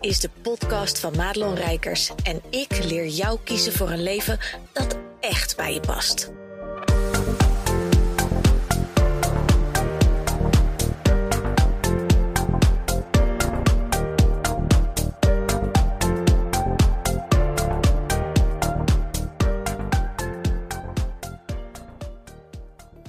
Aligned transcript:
is 0.00 0.20
de 0.20 0.30
podcast 0.42 0.98
van 0.98 1.16
Madelon 1.16 1.54
Rijkers 1.54 2.12
en 2.22 2.42
ik 2.50 2.84
leer 2.84 3.06
jou 3.06 3.38
kiezen 3.44 3.72
voor 3.72 3.90
een 3.90 4.02
leven 4.02 4.38
dat 4.72 4.98
echt 5.20 5.56
bij 5.56 5.74
je 5.74 5.80
past. 5.80 6.32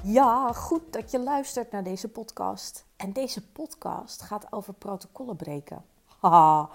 Ja, 0.04 0.54
goed 0.54 0.94
dat 0.94 1.12
je 1.12 1.20
luistert 1.20 1.72
naar 1.72 1.84
deze 1.84 2.08
podcast. 2.08 2.86
En 2.96 3.14
deze 3.14 3.48
podcast 3.48 4.22
gaat 4.22 4.48
over 4.50 4.73
protocollen 4.73 5.36
breken. 5.36 5.84
Haha, 6.22 6.70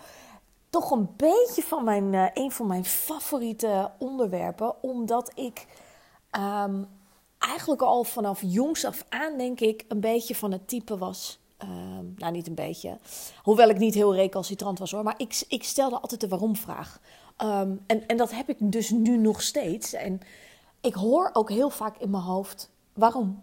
toch 0.70 0.90
een 0.90 1.08
beetje 1.16 1.62
van 1.62 1.84
mijn, 1.84 2.12
uh, 2.12 2.26
een 2.34 2.52
van 2.52 2.66
mijn 2.66 2.84
favoriete 2.84 3.90
onderwerpen, 3.98 4.82
omdat 4.82 5.32
ik 5.34 5.66
ehm, 6.30 6.82
eigenlijk 7.38 7.82
al 7.82 8.04
vanaf 8.04 8.40
jongs 8.42 8.84
af 8.84 9.04
aan, 9.08 9.38
denk 9.38 9.60
ik, 9.60 9.84
een 9.88 10.00
beetje 10.00 10.34
van 10.34 10.52
het 10.52 10.68
type 10.68 10.98
was. 10.98 11.38
Ehm, 11.56 12.04
nou, 12.16 12.32
niet 12.32 12.46
een 12.46 12.54
beetje. 12.54 12.98
Hoewel 13.42 13.68
ik 13.68 13.78
niet 13.78 13.94
heel 13.94 14.14
recalcitrant 14.14 14.78
was 14.78 14.90
hoor. 14.90 15.02
Maar 15.02 15.14
ik, 15.16 15.44
ik 15.48 15.64
stelde 15.64 16.00
altijd 16.00 16.20
de 16.20 16.28
waarom-vraag. 16.28 17.00
Ehm, 17.36 17.70
en, 17.86 18.06
en 18.06 18.16
dat 18.16 18.30
heb 18.30 18.48
ik 18.48 18.56
dus 18.58 18.90
nu 18.90 19.16
nog 19.16 19.42
steeds. 19.42 19.92
En 19.92 20.20
ik 20.80 20.94
hoor 20.94 21.30
ook 21.32 21.50
heel 21.50 21.70
vaak 21.70 21.96
in 21.98 22.10
mijn 22.10 22.22
hoofd 22.22 22.70
waarom? 22.92 23.42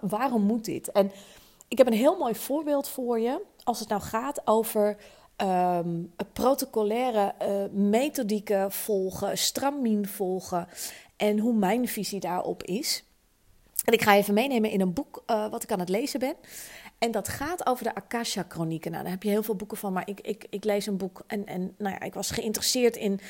waarom 0.00 0.42
moet 0.42 0.64
dit? 0.64 0.92
En 0.92 1.12
ik 1.68 1.78
heb 1.78 1.86
een 1.86 1.92
heel 1.92 2.16
mooi 2.16 2.34
voorbeeld 2.34 2.88
voor 2.88 3.20
je. 3.20 3.42
Als 3.64 3.80
het 3.80 3.88
nou 3.88 4.00
gaat 4.00 4.40
over 4.44 4.96
um, 5.42 6.12
protocolaire 6.32 7.34
uh, 7.42 7.64
methodieken 7.70 8.72
volgen, 8.72 9.38
stramien 9.38 10.08
volgen 10.08 10.68
en 11.16 11.38
hoe 11.38 11.54
mijn 11.54 11.88
visie 11.88 12.20
daarop 12.20 12.62
is. 12.62 13.04
En 13.84 13.92
ik 13.92 14.02
ga 14.02 14.14
even 14.14 14.34
meenemen 14.34 14.70
in 14.70 14.80
een 14.80 14.92
boek 14.92 15.22
uh, 15.26 15.50
wat 15.50 15.62
ik 15.62 15.72
aan 15.72 15.80
het 15.80 15.88
lezen 15.88 16.20
ben. 16.20 16.34
En 16.98 17.10
dat 17.10 17.28
gaat 17.28 17.66
over 17.66 17.84
de 17.84 17.94
Akasha-chronieken. 17.94 18.90
Nou, 18.90 19.02
daar 19.02 19.12
heb 19.12 19.22
je 19.22 19.28
heel 19.28 19.42
veel 19.42 19.54
boeken 19.54 19.76
van, 19.76 19.92
maar 19.92 20.08
ik, 20.08 20.20
ik, 20.20 20.46
ik 20.50 20.64
lees 20.64 20.86
een 20.86 20.96
boek 20.96 21.22
en, 21.26 21.46
en 21.46 21.74
nou 21.78 21.94
ja, 21.94 22.00
ik 22.00 22.14
was 22.14 22.30
geïnteresseerd 22.30 22.96
in 22.96 23.20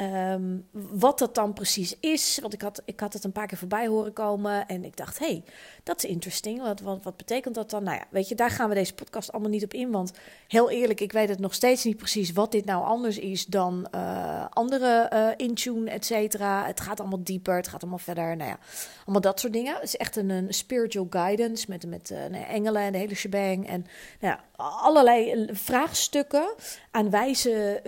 Um, 0.00 0.66
wat 0.72 1.18
dat 1.18 1.34
dan 1.34 1.52
precies 1.52 1.96
is. 2.00 2.38
Want 2.40 2.52
ik 2.52 2.62
had, 2.62 2.82
ik 2.84 3.00
had 3.00 3.12
het 3.12 3.24
een 3.24 3.32
paar 3.32 3.46
keer 3.46 3.58
voorbij 3.58 3.86
horen 3.86 4.12
komen. 4.12 4.66
En 4.66 4.84
ik 4.84 4.96
dacht, 4.96 5.18
hey, 5.18 5.44
dat 5.82 6.04
is 6.04 6.10
interesting. 6.10 6.62
Wat, 6.62 6.80
wat, 6.80 7.02
wat 7.02 7.16
betekent 7.16 7.54
dat 7.54 7.70
dan? 7.70 7.82
Nou 7.82 7.96
ja, 7.96 8.04
weet 8.10 8.28
je, 8.28 8.34
daar 8.34 8.50
gaan 8.50 8.68
we 8.68 8.74
deze 8.74 8.94
podcast 8.94 9.32
allemaal 9.32 9.50
niet 9.50 9.64
op 9.64 9.74
in. 9.74 9.90
Want 9.90 10.12
heel 10.48 10.70
eerlijk, 10.70 11.00
ik 11.00 11.12
weet 11.12 11.28
het 11.28 11.38
nog 11.38 11.54
steeds 11.54 11.84
niet 11.84 11.96
precies 11.96 12.32
wat 12.32 12.52
dit 12.52 12.64
nou 12.64 12.84
anders 12.84 13.18
is 13.18 13.46
dan 13.46 13.88
uh, 13.94 14.44
andere 14.50 15.10
uh, 15.12 15.46
Intune, 15.46 15.90
et 15.90 16.04
cetera. 16.04 16.66
Het 16.66 16.80
gaat 16.80 17.00
allemaal 17.00 17.22
dieper, 17.22 17.56
het 17.56 17.68
gaat 17.68 17.80
allemaal 17.80 17.98
verder. 17.98 18.36
Nou 18.36 18.50
ja, 18.50 18.58
allemaal 19.04 19.20
dat 19.20 19.40
soort 19.40 19.52
dingen. 19.52 19.74
Het 19.74 19.82
is 19.82 19.96
echt 19.96 20.16
een, 20.16 20.30
een 20.30 20.54
spiritual 20.54 21.06
guidance 21.10 21.64
met, 21.68 21.86
met 21.86 22.10
uh, 22.10 22.18
nou 22.18 22.44
engelen 22.44 22.82
en 22.82 22.92
de 22.92 22.98
hele 22.98 23.14
shebang. 23.14 23.68
En 23.68 23.86
nou 24.20 24.34
ja, 24.34 24.44
allerlei 24.56 25.48
vraagstukken 25.52 26.54
aan 26.90 27.10
wijze 27.10 27.82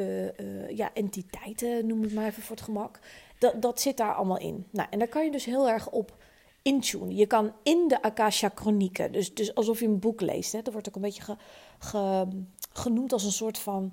ja, 0.75 0.91
entiteiten 0.95 1.87
noemen 1.87 2.00
noem 2.01 2.09
het 2.09 2.19
maar 2.19 2.27
even 2.27 2.43
voor 2.43 2.57
het 2.57 2.65
gemak. 2.65 2.99
Dat, 3.39 3.63
dat 3.63 3.81
zit 3.81 3.97
daar 3.97 4.15
allemaal 4.15 4.39
in. 4.39 4.67
Nou, 4.71 4.89
en 4.91 4.99
daar 4.99 5.09
kan 5.09 5.25
je 5.25 5.31
dus 5.31 5.45
heel 5.45 5.69
erg 5.69 5.91
op 5.91 6.17
intunen. 6.63 7.17
Je 7.17 7.27
kan 7.27 7.53
in 7.63 7.89
de 7.89 8.03
Akasha 8.03 8.51
Chronieken, 8.55 9.13
dus, 9.13 9.35
dus 9.35 9.55
alsof 9.55 9.81
je 9.81 9.87
een 9.87 9.99
boek 9.99 10.21
leest. 10.21 10.53
Hè, 10.53 10.63
dat 10.63 10.73
wordt 10.73 10.89
ook 10.89 10.95
een 10.95 11.01
beetje 11.01 11.37
ge, 11.79 12.27
genoemd 12.73 13.13
als 13.13 13.25
een 13.25 13.33
soort 13.33 13.59
van 13.59 13.93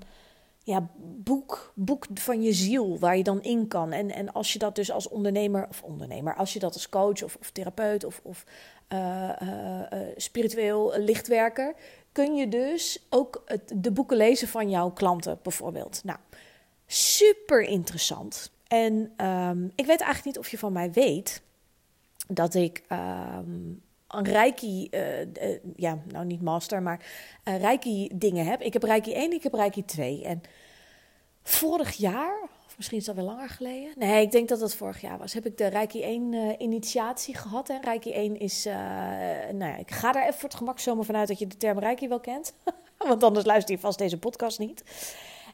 ja, 0.63 0.89
boek, 0.97 1.71
boek 1.75 2.05
van 2.13 2.41
je 2.41 2.53
ziel, 2.53 2.99
waar 2.99 3.17
je 3.17 3.23
dan 3.23 3.41
in 3.41 3.67
kan. 3.67 3.91
En, 3.91 4.11
en 4.11 4.33
als 4.33 4.53
je 4.53 4.59
dat 4.59 4.75
dus 4.75 4.91
als 4.91 5.09
ondernemer, 5.09 5.67
of 5.69 5.83
ondernemer, 5.83 6.35
als 6.35 6.53
je 6.53 6.59
dat 6.59 6.73
als 6.73 6.89
coach 6.89 7.23
of, 7.23 7.37
of 7.39 7.51
therapeut 7.51 8.03
of, 8.03 8.19
of 8.23 8.45
uh, 8.93 9.29
uh, 9.41 9.79
uh, 9.93 9.99
spiritueel 10.15 10.93
lichtwerker, 10.97 11.75
kun 12.11 12.35
je 12.35 12.47
dus 12.47 13.05
ook 13.09 13.41
het, 13.45 13.73
de 13.75 13.91
boeken 13.91 14.17
lezen 14.17 14.47
van 14.47 14.69
jouw 14.69 14.91
klanten 14.91 15.39
bijvoorbeeld. 15.41 16.01
Nou, 16.03 16.19
super 16.87 17.61
interessant. 17.61 18.51
En 18.67 19.25
um, 19.25 19.71
ik 19.75 19.85
weet 19.85 20.01
eigenlijk 20.01 20.25
niet 20.25 20.37
of 20.37 20.49
je 20.49 20.57
van 20.57 20.73
mij 20.73 20.91
weet 20.91 21.41
dat 22.27 22.53
ik 22.53 22.83
um, 22.91 23.81
een 24.07 24.23
Reiki, 24.23 24.87
uh, 24.91 25.21
uh, 25.21 25.25
ja, 25.75 25.99
nou 26.07 26.25
niet 26.25 26.41
master, 26.41 26.81
maar 26.81 27.05
uh, 27.47 27.59
Reiki 27.59 28.09
dingen 28.13 28.45
heb. 28.45 28.61
Ik 28.61 28.73
heb 28.73 28.83
Reiki 28.83 29.13
1, 29.13 29.31
ik 29.31 29.43
heb 29.43 29.53
Reiki 29.53 29.85
2. 29.85 30.23
En 30.23 30.41
vorig 31.43 31.93
jaar, 31.93 32.41
of 32.65 32.77
misschien 32.77 32.97
is 32.97 33.05
dat 33.05 33.15
wel 33.15 33.25
langer 33.25 33.49
geleden. 33.49 33.91
Nee, 33.97 34.21
ik 34.21 34.31
denk 34.31 34.49
dat 34.49 34.59
dat 34.59 34.75
vorig 34.75 35.01
jaar 35.01 35.17
was. 35.17 35.33
Heb 35.33 35.45
ik 35.45 35.57
de 35.57 35.67
Reiki 35.67 36.03
1 36.03 36.61
initiatie 36.61 37.35
gehad. 37.35 37.69
En 37.69 37.81
Reiki 37.81 38.11
1 38.11 38.39
is, 38.39 38.63
nou 39.51 39.71
ja, 39.71 39.75
ik 39.75 39.91
ga 39.91 40.11
daar 40.11 40.23
even 40.23 40.39
voor 40.39 40.49
het 40.49 40.57
gemak 40.57 40.79
zomaar 40.79 41.05
vanuit 41.05 41.27
dat 41.27 41.39
je 41.39 41.47
de 41.47 41.57
term 41.57 41.79
Reiki 41.79 42.07
wel 42.07 42.19
kent. 42.19 42.53
Want 42.97 43.23
anders 43.23 43.45
luister 43.45 43.75
je 43.75 43.81
vast 43.81 43.97
deze 43.97 44.17
podcast 44.17 44.59
niet. 44.59 44.83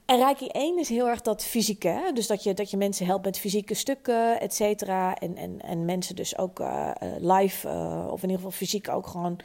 En 0.05 0.17
Reiki 0.17 0.47
1 0.47 0.79
is 0.79 0.89
heel 0.89 1.07
erg 1.07 1.21
dat 1.21 1.43
fysieke. 1.43 1.87
Hè? 1.87 2.11
Dus 2.11 2.27
dat 2.27 2.43
je, 2.43 2.53
dat 2.53 2.71
je 2.71 2.77
mensen 2.77 3.05
helpt 3.05 3.25
met 3.25 3.39
fysieke 3.39 3.73
stukken, 3.73 4.39
et 4.39 4.53
cetera. 4.53 5.15
En, 5.15 5.35
en, 5.37 5.61
en 5.61 5.85
mensen 5.85 6.15
dus 6.15 6.37
ook 6.37 6.59
uh, 6.59 6.91
live, 7.17 7.67
uh, 7.67 8.07
of 8.11 8.23
in 8.23 8.29
ieder 8.29 8.35
geval 8.35 8.51
fysiek 8.51 8.89
ook 8.89 9.07
gewoon 9.07 9.39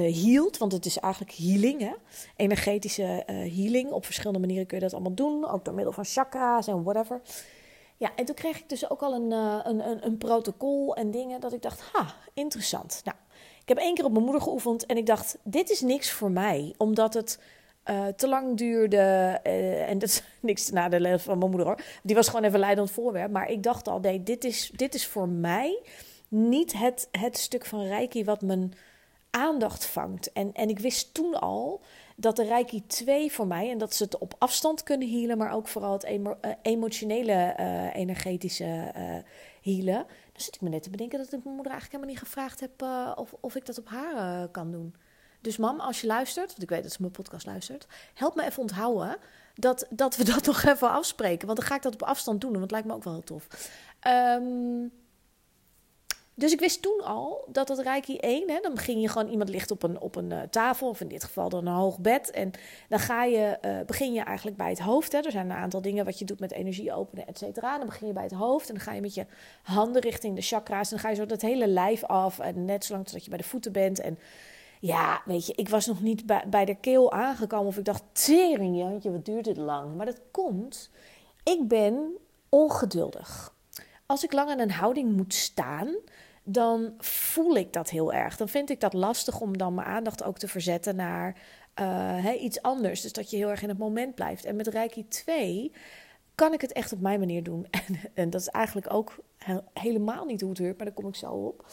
hield. 0.00 0.58
Want 0.58 0.72
het 0.72 0.86
is 0.86 0.98
eigenlijk 0.98 1.34
healing, 1.34 1.80
hè? 1.80 1.92
energetische 2.36 3.22
healing. 3.26 3.90
Op 3.90 4.04
verschillende 4.04 4.40
manieren 4.40 4.66
kun 4.66 4.76
je 4.76 4.82
dat 4.82 4.92
allemaal 4.92 5.14
doen. 5.14 5.48
Ook 5.48 5.64
door 5.64 5.74
middel 5.74 5.92
van 5.92 6.04
chakra's 6.04 6.66
en 6.66 6.82
whatever. 6.82 7.20
Ja, 7.96 8.10
en 8.16 8.24
toen 8.24 8.34
kreeg 8.34 8.58
ik 8.58 8.68
dus 8.68 8.90
ook 8.90 9.02
al 9.02 9.14
een, 9.14 9.30
een, 9.30 9.88
een, 9.88 10.06
een 10.06 10.18
protocol 10.18 10.96
en 10.96 11.10
dingen 11.10 11.40
dat 11.40 11.52
ik 11.52 11.62
dacht, 11.62 11.80
ha, 11.92 12.14
interessant. 12.34 13.00
Nou, 13.04 13.16
ik 13.62 13.68
heb 13.68 13.78
één 13.78 13.94
keer 13.94 14.04
op 14.04 14.12
mijn 14.12 14.24
moeder 14.24 14.42
geoefend 14.42 14.86
en 14.86 14.96
ik 14.96 15.06
dacht, 15.06 15.38
dit 15.42 15.70
is 15.70 15.80
niks 15.80 16.10
voor 16.10 16.30
mij. 16.30 16.74
Omdat 16.76 17.14
het 17.14 17.38
uh, 17.90 18.06
te 18.06 18.28
lang 18.28 18.56
duurde. 18.56 19.40
Uh, 19.46 19.88
en 19.88 19.98
dat 19.98 20.08
is 20.08 20.22
niks 20.40 20.64
te 20.64 20.72
nadelen 20.72 21.20
van 21.20 21.38
mijn 21.38 21.50
moeder 21.50 21.68
hoor. 21.68 21.80
Die 22.02 22.16
was 22.16 22.28
gewoon 22.28 22.44
even 22.44 22.58
leidend 22.58 22.90
voorwerp. 22.90 23.30
Maar 23.30 23.50
ik 23.50 23.62
dacht 23.62 23.88
al, 23.88 24.00
nee, 24.00 24.22
dit 24.22 24.44
is, 24.44 24.70
dit 24.74 24.94
is 24.94 25.06
voor 25.06 25.28
mij 25.28 25.82
niet 26.28 26.72
het, 26.72 27.08
het 27.10 27.38
stuk 27.38 27.66
van 27.66 27.86
Reiki 27.86 28.24
wat 28.24 28.42
mijn 28.42 28.72
aandacht 29.30 29.86
vangt. 29.86 30.32
En, 30.32 30.52
en 30.52 30.68
ik 30.68 30.78
wist 30.78 31.14
toen 31.14 31.40
al 31.40 31.80
dat 32.16 32.36
de 32.36 32.44
Reiki 32.44 32.86
2 32.86 33.32
voor 33.32 33.46
mij, 33.46 33.70
en 33.70 33.78
dat 33.78 33.94
ze 33.94 34.04
het 34.04 34.18
op 34.18 34.34
afstand 34.38 34.82
kunnen 34.82 35.10
healen, 35.10 35.38
maar 35.38 35.52
ook 35.52 35.68
vooral 35.68 35.92
het 35.92 36.10
uh, 36.10 36.30
emotionele, 36.62 37.54
energetische 37.92 38.92
healen. 39.62 40.06
Dan 40.32 40.42
zit 40.42 40.54
ik 40.54 40.60
me 40.60 40.68
net 40.68 40.82
te 40.82 40.90
bedenken 40.90 41.18
dat 41.18 41.32
ik 41.32 41.44
mijn 41.44 41.54
moeder 41.54 41.72
eigenlijk 41.72 41.92
helemaal 41.92 42.14
niet 42.14 42.28
gevraagd 42.28 42.60
heb 42.60 42.82
of, 43.18 43.34
of 43.40 43.54
ik 43.54 43.66
dat 43.66 43.78
op 43.78 43.88
haar 43.88 44.48
kan 44.48 44.70
doen. 44.70 44.94
Dus 45.42 45.56
mam, 45.56 45.80
als 45.80 46.00
je 46.00 46.06
luistert, 46.06 46.48
want 46.48 46.62
ik 46.62 46.68
weet 46.68 46.82
dat 46.82 46.92
ze 46.92 47.00
mijn 47.00 47.12
podcast 47.12 47.46
luistert, 47.46 47.86
help 48.14 48.34
me 48.34 48.44
even 48.44 48.62
onthouden 48.62 49.16
dat, 49.54 49.86
dat 49.90 50.16
we 50.16 50.24
dat 50.34 50.46
nog 50.46 50.62
even 50.62 50.90
afspreken. 50.90 51.46
Want 51.46 51.58
dan 51.58 51.68
ga 51.68 51.74
ik 51.74 51.82
dat 51.82 51.94
op 51.94 52.02
afstand 52.02 52.40
doen, 52.40 52.50
want 52.50 52.62
het 52.62 52.70
lijkt 52.70 52.86
me 52.86 52.94
ook 52.94 53.04
wel 53.04 53.12
heel 53.12 53.24
tof. 53.24 53.46
Um, 54.06 54.92
dus 56.34 56.52
ik 56.52 56.60
wist 56.60 56.82
toen 56.82 57.00
al 57.04 57.44
dat 57.48 57.66
dat 57.66 57.78
Reiki 57.78 58.16
1, 58.16 58.50
hè, 58.50 58.60
dan 58.60 58.78
ging 58.78 59.00
je 59.00 59.08
gewoon 59.08 59.28
iemand 59.28 59.48
ligt 59.48 59.70
op 59.70 59.82
een, 59.82 60.00
op 60.00 60.16
een 60.16 60.30
uh, 60.30 60.40
tafel, 60.50 60.88
of 60.88 61.00
in 61.00 61.08
dit 61.08 61.24
geval 61.24 61.48
dan 61.48 61.66
een 61.66 61.74
hoog 61.74 61.98
bed. 61.98 62.30
En 62.30 62.50
dan 62.88 62.98
ga 62.98 63.24
je, 63.24 63.58
uh, 63.64 63.80
begin 63.86 64.12
je 64.12 64.20
eigenlijk 64.20 64.56
bij 64.56 64.68
het 64.68 64.78
hoofd. 64.78 65.12
Hè. 65.12 65.18
Er 65.18 65.30
zijn 65.30 65.50
een 65.50 65.56
aantal 65.56 65.82
dingen 65.82 66.04
wat 66.04 66.18
je 66.18 66.24
doet 66.24 66.40
met 66.40 66.52
energie 66.52 66.92
openen, 66.92 67.26
et 67.26 67.38
cetera. 67.38 67.78
Dan 67.78 67.86
begin 67.86 68.06
je 68.06 68.12
bij 68.12 68.22
het 68.22 68.32
hoofd 68.32 68.68
en 68.68 68.74
dan 68.74 68.82
ga 68.82 68.92
je 68.92 69.00
met 69.00 69.14
je 69.14 69.26
handen 69.62 70.02
richting 70.02 70.36
de 70.36 70.42
chakra's. 70.42 70.90
En 70.90 70.96
dan 70.96 71.04
ga 71.04 71.08
je 71.08 71.16
zo 71.16 71.26
dat 71.26 71.42
hele 71.42 71.66
lijf 71.66 72.04
af. 72.04 72.38
En 72.38 72.64
net 72.64 72.84
zolang 72.84 73.04
totdat 73.04 73.24
je 73.24 73.30
bij 73.30 73.38
de 73.38 73.44
voeten 73.44 73.72
bent. 73.72 74.00
En 74.00 74.18
ja, 74.82 75.22
weet 75.24 75.46
je, 75.46 75.52
ik 75.54 75.68
was 75.68 75.86
nog 75.86 76.00
niet 76.00 76.26
bij, 76.46 76.64
de 76.64 76.74
keel 76.74 77.12
aangekomen 77.12 77.66
of 77.66 77.76
ik 77.76 77.84
dacht, 77.84 78.02
tering 78.12 78.76
Jantje, 78.76 79.10
wat 79.10 79.24
duurt 79.24 79.44
dit 79.44 79.56
lang? 79.56 79.96
Maar 79.96 80.06
dat 80.06 80.20
komt, 80.30 80.90
ik 81.42 81.68
ben 81.68 82.16
ongeduldig. 82.48 83.54
Als 84.06 84.24
ik 84.24 84.32
lang 84.32 84.50
in 84.50 84.60
een 84.60 84.70
houding 84.70 85.16
moet 85.16 85.34
staan, 85.34 85.94
dan 86.42 86.94
voel 86.98 87.56
ik 87.56 87.72
dat 87.72 87.90
heel 87.90 88.12
erg. 88.12 88.36
Dan 88.36 88.48
vind 88.48 88.70
ik 88.70 88.80
dat 88.80 88.92
lastig 88.92 89.40
om 89.40 89.58
dan 89.58 89.74
mijn 89.74 89.86
aandacht 89.86 90.22
ook 90.22 90.38
te 90.38 90.48
verzetten 90.48 90.96
naar 90.96 91.36
uh, 91.80 92.42
iets 92.42 92.62
anders. 92.62 93.00
Dus 93.00 93.12
dat 93.12 93.30
je 93.30 93.36
heel 93.36 93.50
erg 93.50 93.62
in 93.62 93.68
het 93.68 93.78
moment 93.78 94.14
blijft. 94.14 94.44
En 94.44 94.56
met 94.56 94.66
Reiki 94.66 95.08
2 95.08 95.72
kan 96.34 96.52
ik 96.52 96.60
het 96.60 96.72
echt 96.72 96.92
op 96.92 97.00
mijn 97.00 97.18
manier 97.18 97.42
doen. 97.42 97.66
En, 97.70 97.98
en 98.14 98.30
dat 98.30 98.40
is 98.40 98.48
eigenlijk 98.48 98.92
ook 98.92 99.18
helemaal 99.72 100.24
niet 100.24 100.40
hoe 100.40 100.50
het 100.50 100.58
werkt, 100.58 100.76
maar 100.76 100.86
daar 100.86 100.94
kom 100.94 101.08
ik 101.08 101.14
zo 101.16 101.32
op 101.32 101.64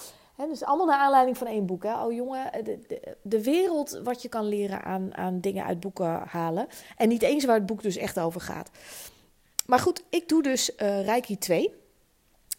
dus 0.47 0.63
allemaal 0.63 0.85
naar 0.85 0.97
aanleiding 0.97 1.37
van 1.37 1.47
één 1.47 1.65
boek. 1.65 1.83
Hè. 1.83 2.03
Oh 2.03 2.13
jongen, 2.13 2.51
de, 2.63 2.79
de, 2.87 3.17
de, 3.21 3.43
wereld 3.43 3.99
wat 4.03 4.21
je 4.21 4.29
kan 4.29 4.47
leren 4.47 4.83
aan, 4.83 5.15
aan 5.15 5.39
dingen 5.39 5.65
uit 5.65 5.79
boeken 5.79 6.21
halen. 6.27 6.67
En 6.97 7.07
niet 7.07 7.21
eens 7.21 7.45
waar 7.45 7.55
het 7.55 7.65
boek 7.65 7.81
dus 7.81 7.97
echt 7.97 8.19
over 8.19 8.41
gaat. 8.41 8.69
Maar 9.65 9.79
goed, 9.79 10.03
ik 10.09 10.29
doe 10.29 10.43
dus 10.43 10.71
uh, 10.77 11.05
Reiki 11.05 11.37
2. 11.37 11.73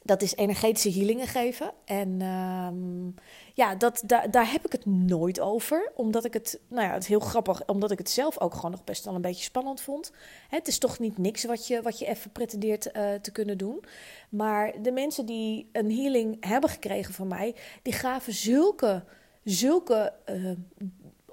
Dat 0.03 0.23
is 0.23 0.35
energetische 0.35 0.99
healingen 0.99 1.27
geven. 1.27 1.73
En 1.85 2.21
ehm, 2.21 3.25
ja, 3.55 3.75
dat, 3.75 4.03
daar, 4.07 4.31
daar 4.31 4.53
heb 4.53 4.65
ik 4.65 4.73
het 4.73 4.87
nooit 4.87 5.41
over. 5.41 5.93
Omdat 5.95 6.25
ik 6.25 6.35
het, 6.35 6.61
nou 6.69 6.87
ja, 6.87 6.93
het 6.93 7.03
is 7.03 7.09
heel 7.09 7.21
grappig, 7.21 7.67
omdat 7.67 7.91
ik 7.91 7.99
het 7.99 8.11
zelf 8.11 8.41
ook 8.41 8.55
gewoon 8.55 8.71
nog 8.71 8.85
best 8.85 9.05
wel 9.05 9.15
een 9.15 9.21
beetje 9.21 9.45
spannend 9.45 9.81
vond. 9.81 10.13
Het 10.49 10.69
is 10.69 10.79
toch 10.79 10.99
niet 10.99 11.19
niks 11.19 11.45
wat 11.45 11.67
je, 11.67 11.83
wat 11.83 11.99
je 11.99 12.07
even 12.07 12.31
pretendeert 12.31 12.87
uh, 12.87 13.15
te 13.15 13.33
kunnen 13.33 13.59
doen. 13.59 13.85
Maar 14.29 14.83
de 14.83 14.93
mensen 14.93 15.27
die 15.27 15.69
een 15.73 15.93
healing 15.93 16.47
hebben 16.47 16.71
gekregen 16.71 17.15
van 17.15 17.29
mij, 17.29 17.55
die 17.83 17.93
gaven 17.93 18.33
zulke, 18.33 19.05
zulke 19.45 20.13
uh, 20.27 20.51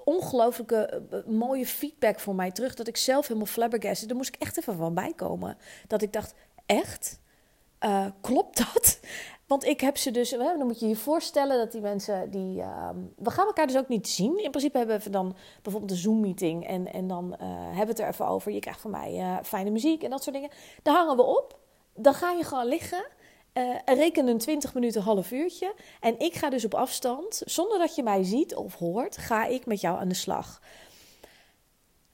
ongelooflijke 0.04 1.02
uh, 1.12 1.18
mooie 1.26 1.66
feedback 1.66 2.20
voor 2.20 2.34
mij 2.34 2.50
terug. 2.50 2.74
Dat 2.74 2.88
ik 2.88 2.96
zelf 2.96 3.26
helemaal 3.26 3.48
flabbergasted. 3.48 4.08
Daar 4.08 4.16
moest 4.16 4.34
ik 4.34 4.40
echt 4.40 4.58
even 4.58 4.76
van 4.76 4.94
bijkomen. 4.94 5.56
Dat 5.86 6.02
ik 6.02 6.12
dacht, 6.12 6.34
echt? 6.66 7.20
Uh, 7.84 8.06
klopt 8.20 8.56
dat? 8.56 9.00
Want 9.46 9.64
ik 9.64 9.80
heb 9.80 9.96
ze 9.96 10.10
dus, 10.10 10.30
dan 10.30 10.66
moet 10.66 10.80
je 10.80 10.88
je 10.88 10.96
voorstellen 10.96 11.58
dat 11.58 11.72
die 11.72 11.80
mensen 11.80 12.30
die. 12.30 12.58
Uh, 12.58 12.88
we 13.16 13.30
gaan 13.30 13.46
elkaar 13.46 13.66
dus 13.66 13.76
ook 13.76 13.88
niet 13.88 14.08
zien. 14.08 14.42
In 14.42 14.50
principe 14.50 14.78
hebben 14.78 15.00
we 15.00 15.10
dan 15.10 15.36
bijvoorbeeld 15.62 15.92
een 15.92 15.98
Zoom-meeting 15.98 16.66
en, 16.66 16.92
en 16.92 17.08
dan 17.08 17.24
uh, 17.24 17.48
hebben 17.48 17.74
we 17.74 17.90
het 17.90 17.98
er 17.98 18.08
even 18.08 18.26
over. 18.26 18.52
Je 18.52 18.60
krijgt 18.60 18.80
van 18.80 18.90
mij 18.90 19.14
uh, 19.14 19.36
fijne 19.42 19.70
muziek 19.70 20.02
en 20.02 20.10
dat 20.10 20.22
soort 20.22 20.34
dingen. 20.34 20.50
Daar 20.82 20.94
hangen 20.94 21.16
we 21.16 21.22
op. 21.22 21.58
Dan 21.94 22.14
ga 22.14 22.30
je 22.30 22.44
gewoon 22.44 22.66
liggen. 22.66 23.06
reken 23.84 24.26
een 24.26 24.38
20 24.38 24.74
minuten, 24.74 25.02
half 25.02 25.30
uurtje. 25.30 25.74
En 26.00 26.18
ik 26.18 26.34
ga 26.34 26.50
dus 26.50 26.64
op 26.64 26.74
afstand, 26.74 27.42
zonder 27.44 27.78
dat 27.78 27.94
je 27.94 28.02
mij 28.02 28.22
ziet 28.22 28.54
of 28.54 28.74
hoort, 28.74 29.16
ga 29.16 29.46
ik 29.46 29.66
met 29.66 29.80
jou 29.80 29.98
aan 29.98 30.08
de 30.08 30.14
slag. 30.14 30.60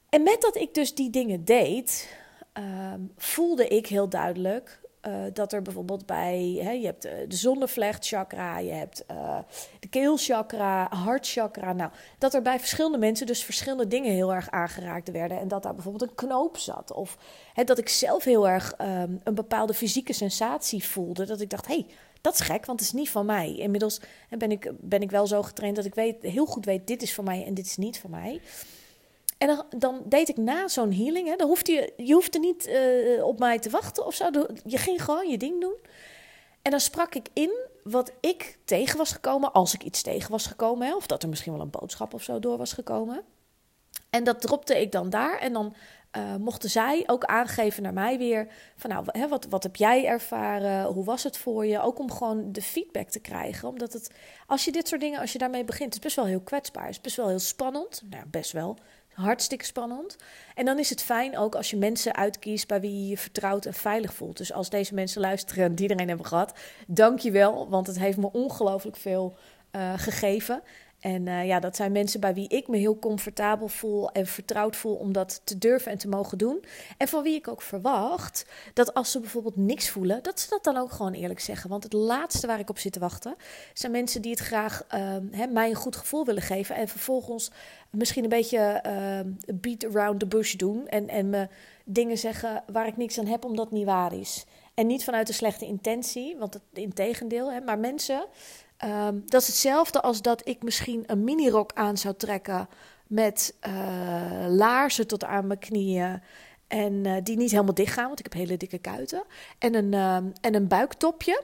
En 0.09 0.23
met 0.23 0.41
dat 0.41 0.55
ik 0.55 0.73
dus 0.73 0.95
die 0.95 1.09
dingen 1.09 1.45
deed, 1.45 2.17
ehm, 2.53 2.99
voelde 3.17 3.67
ik 3.67 3.87
heel 3.87 4.09
duidelijk 4.09 4.79
uh, 5.07 5.13
dat 5.33 5.53
er 5.53 5.61
bijvoorbeeld 5.61 6.05
bij, 6.05 6.59
hè, 6.61 6.71
je 6.71 6.85
hebt 6.85 7.05
uh, 7.05 7.11
de 7.27 7.35
zonnevlechtchakra, 7.35 8.57
je 8.57 8.71
hebt 8.71 9.03
uh, 9.11 9.37
de 9.79 9.87
keelchakra, 9.87 10.87
hartchakra. 10.89 11.73
Nou, 11.73 11.91
dat 12.17 12.33
er 12.33 12.41
bij 12.41 12.59
verschillende 12.59 12.97
mensen 12.97 13.25
dus 13.25 13.43
verschillende 13.43 13.87
dingen 13.87 14.13
heel 14.13 14.33
erg 14.33 14.49
aangeraakt 14.49 15.11
werden. 15.11 15.39
En 15.39 15.47
dat 15.47 15.63
daar 15.63 15.73
bijvoorbeeld 15.73 16.09
een 16.09 16.15
knoop 16.15 16.57
zat. 16.57 16.91
Of 16.91 17.17
hè, 17.53 17.63
dat 17.63 17.77
ik 17.77 17.89
zelf 17.89 18.23
heel 18.23 18.47
erg 18.47 18.73
um, 18.81 19.19
een 19.23 19.35
bepaalde 19.35 19.73
fysieke 19.73 20.13
sensatie 20.13 20.83
voelde. 20.83 21.25
Dat 21.25 21.41
ik 21.41 21.49
dacht, 21.49 21.67
hé, 21.67 21.73
hey, 21.73 21.85
dat 22.21 22.33
is 22.33 22.39
gek, 22.39 22.65
want 22.65 22.79
het 22.79 22.87
is 22.89 22.95
niet 22.95 23.09
van 23.09 23.25
mij. 23.25 23.55
Inmiddels 23.55 24.01
ben 24.29 24.51
ik, 24.51 24.71
ben 24.79 25.01
ik 25.01 25.11
wel 25.11 25.27
zo 25.27 25.43
getraind 25.43 25.75
dat 25.75 25.85
ik 25.85 25.95
weet, 25.95 26.21
heel 26.21 26.45
goed 26.45 26.65
weet, 26.65 26.87
dit 26.87 27.01
is 27.01 27.13
van 27.13 27.23
mij 27.23 27.45
en 27.45 27.53
dit 27.53 27.65
is 27.65 27.77
niet 27.77 27.99
van 27.99 28.09
mij. 28.09 28.41
En 29.37 29.65
dan, 29.77 30.01
deed 30.05 30.29
ik 30.29 30.37
na 30.37 30.67
zo'n 30.67 30.93
healing, 30.93 31.27
hè, 31.27 31.35
dan 31.35 31.47
hoefde 31.47 31.71
je, 31.71 31.93
je 31.97 32.13
hoefde 32.13 32.39
niet 32.39 32.67
uh, 32.67 33.23
op 33.23 33.39
mij 33.39 33.59
te 33.59 33.69
wachten 33.69 34.05
of 34.05 34.15
zo. 34.15 34.29
Je 34.65 34.77
ging 34.77 35.03
gewoon 35.03 35.29
je 35.29 35.37
ding 35.37 35.61
doen. 35.61 35.75
En 36.61 36.71
dan 36.71 36.79
sprak 36.79 37.15
ik 37.15 37.27
in 37.33 37.51
wat 37.83 38.11
ik 38.19 38.57
tegen 38.65 38.97
was 38.97 39.11
gekomen, 39.11 39.53
als 39.53 39.73
ik 39.73 39.83
iets 39.83 40.01
tegen 40.01 40.31
was 40.31 40.45
gekomen. 40.45 40.87
Hè, 40.87 40.95
of 40.95 41.07
dat 41.07 41.23
er 41.23 41.29
misschien 41.29 41.51
wel 41.51 41.61
een 41.61 41.69
boodschap 41.69 42.13
of 42.13 42.23
zo 42.23 42.39
door 42.39 42.57
was 42.57 42.73
gekomen. 42.73 43.23
En 44.09 44.23
dat 44.23 44.41
dropte 44.41 44.81
ik 44.81 44.91
dan 44.91 45.09
daar. 45.09 45.39
En 45.39 45.53
dan 45.53 45.75
uh, 46.17 46.35
mochten 46.35 46.69
zij 46.69 47.03
ook 47.05 47.23
aangeven 47.23 47.83
naar 47.83 47.93
mij 47.93 48.17
weer: 48.17 48.47
van 48.75 48.89
nou, 48.89 49.05
hè, 49.07 49.27
wat, 49.27 49.45
wat 49.49 49.63
heb 49.63 49.75
jij 49.75 50.05
ervaren? 50.05 50.85
Hoe 50.85 51.03
was 51.03 51.23
het 51.23 51.37
voor 51.37 51.65
je? 51.65 51.81
Ook 51.81 51.99
om 51.99 52.11
gewoon 52.11 52.51
de 52.51 52.61
feedback 52.61 53.09
te 53.09 53.19
krijgen. 53.19 53.67
Omdat 53.67 53.93
het, 53.93 54.11
als 54.47 54.65
je 54.65 54.71
dit 54.71 54.87
soort 54.87 55.01
dingen, 55.01 55.19
als 55.19 55.31
je 55.31 55.37
daarmee 55.37 55.63
begint, 55.63 55.85
het 55.85 55.93
is 55.93 55.99
best 55.99 56.15
wel 56.15 56.25
heel 56.25 56.41
kwetsbaar. 56.41 56.85
Het 56.85 56.95
is 56.95 57.01
best 57.01 57.15
wel 57.15 57.27
heel 57.27 57.39
spannend. 57.39 58.01
Nou, 58.09 58.25
best 58.27 58.51
wel. 58.51 58.77
Hartstikke 59.15 59.65
spannend. 59.65 60.15
En 60.55 60.65
dan 60.65 60.79
is 60.79 60.89
het 60.89 61.01
fijn 61.01 61.37
ook 61.37 61.55
als 61.55 61.69
je 61.69 61.77
mensen 61.77 62.15
uitkiest 62.15 62.67
bij 62.67 62.81
wie 62.81 63.01
je 63.01 63.07
je 63.07 63.17
vertrouwd 63.17 63.65
en 63.65 63.73
veilig 63.73 64.13
voelt. 64.13 64.37
Dus 64.37 64.53
als 64.53 64.69
deze 64.69 64.93
mensen 64.93 65.21
luisteren 65.21 65.75
die 65.75 65.81
iedereen 65.81 66.07
hebben 66.07 66.25
gehad, 66.25 66.53
dank 66.87 67.19
je 67.19 67.31
wel, 67.31 67.69
want 67.69 67.87
het 67.87 67.99
heeft 67.99 68.17
me 68.17 68.31
ongelooflijk 68.31 68.97
veel 68.97 69.37
uh, 69.75 69.93
gegeven. 69.95 70.61
En 71.05 71.25
uh, 71.25 71.45
ja, 71.45 71.59
dat 71.59 71.75
zijn 71.75 71.91
mensen 71.91 72.19
bij 72.19 72.33
wie 72.33 72.47
ik 72.47 72.67
me 72.67 72.77
heel 72.77 72.99
comfortabel 72.99 73.67
voel 73.67 74.11
en 74.11 74.25
vertrouwd 74.25 74.75
voel 74.75 74.95
om 74.95 75.13
dat 75.13 75.41
te 75.43 75.57
durven 75.57 75.91
en 75.91 75.97
te 75.97 76.07
mogen 76.07 76.37
doen. 76.37 76.63
En 76.97 77.07
van 77.07 77.23
wie 77.23 77.35
ik 77.35 77.47
ook 77.47 77.61
verwacht 77.61 78.45
dat 78.73 78.93
als 78.93 79.11
ze 79.11 79.19
bijvoorbeeld 79.19 79.55
niks 79.55 79.89
voelen, 79.89 80.23
dat 80.23 80.39
ze 80.39 80.49
dat 80.49 80.63
dan 80.63 80.77
ook 80.77 80.91
gewoon 80.91 81.13
eerlijk 81.13 81.39
zeggen. 81.39 81.69
Want 81.69 81.83
het 81.83 81.93
laatste 81.93 82.47
waar 82.47 82.59
ik 82.59 82.69
op 82.69 82.77
zit 82.77 82.91
te 82.91 82.99
wachten 82.99 83.35
zijn 83.73 83.91
mensen 83.91 84.21
die 84.21 84.31
het 84.31 84.39
graag 84.39 84.85
uh, 84.93 85.15
hè, 85.31 85.47
mij 85.47 85.69
een 85.69 85.75
goed 85.75 85.95
gevoel 85.95 86.25
willen 86.25 86.41
geven 86.41 86.75
en 86.75 86.87
vervolgens 86.87 87.51
misschien 87.89 88.23
een 88.23 88.29
beetje 88.29 88.83
uh, 88.87 89.55
beat 89.55 89.85
around 89.85 90.19
the 90.19 90.27
bush 90.27 90.53
doen 90.53 90.87
en, 90.87 91.07
en 91.07 91.29
me 91.29 91.47
dingen 91.83 92.17
zeggen 92.17 92.63
waar 92.71 92.87
ik 92.87 92.97
niks 92.97 93.19
aan 93.19 93.27
heb 93.27 93.45
omdat 93.45 93.65
het 93.65 93.73
niet 93.73 93.85
waar 93.85 94.13
is. 94.13 94.45
En 94.73 94.87
niet 94.87 95.03
vanuit 95.03 95.27
een 95.27 95.33
slechte 95.33 95.65
intentie, 95.65 96.35
want 96.37 96.53
het 96.53 96.63
integendeel, 96.73 97.51
hè, 97.51 97.61
maar 97.61 97.79
mensen 97.79 98.25
Um, 98.83 99.23
dat 99.25 99.41
is 99.41 99.47
hetzelfde 99.47 100.01
als 100.01 100.21
dat 100.21 100.47
ik 100.47 100.63
misschien 100.63 101.03
een 101.05 101.23
minirok 101.23 101.71
aan 101.73 101.97
zou 101.97 102.15
trekken 102.15 102.67
met 103.07 103.55
uh, 103.67 104.45
laarzen 104.49 105.07
tot 105.07 105.23
aan 105.23 105.47
mijn 105.47 105.59
knieën. 105.59 106.21
En 106.67 106.93
uh, 106.93 107.15
die 107.23 107.37
niet 107.37 107.51
helemaal 107.51 107.73
dicht 107.73 107.93
gaan, 107.93 108.07
want 108.07 108.19
ik 108.19 108.25
heb 108.25 108.33
hele 108.33 108.57
dikke 108.57 108.77
kuiten. 108.77 109.23
En 109.59 109.75
een, 109.75 109.91
uh, 109.91 110.15
en 110.15 110.55
een 110.55 110.67
buiktopje. 110.67 111.43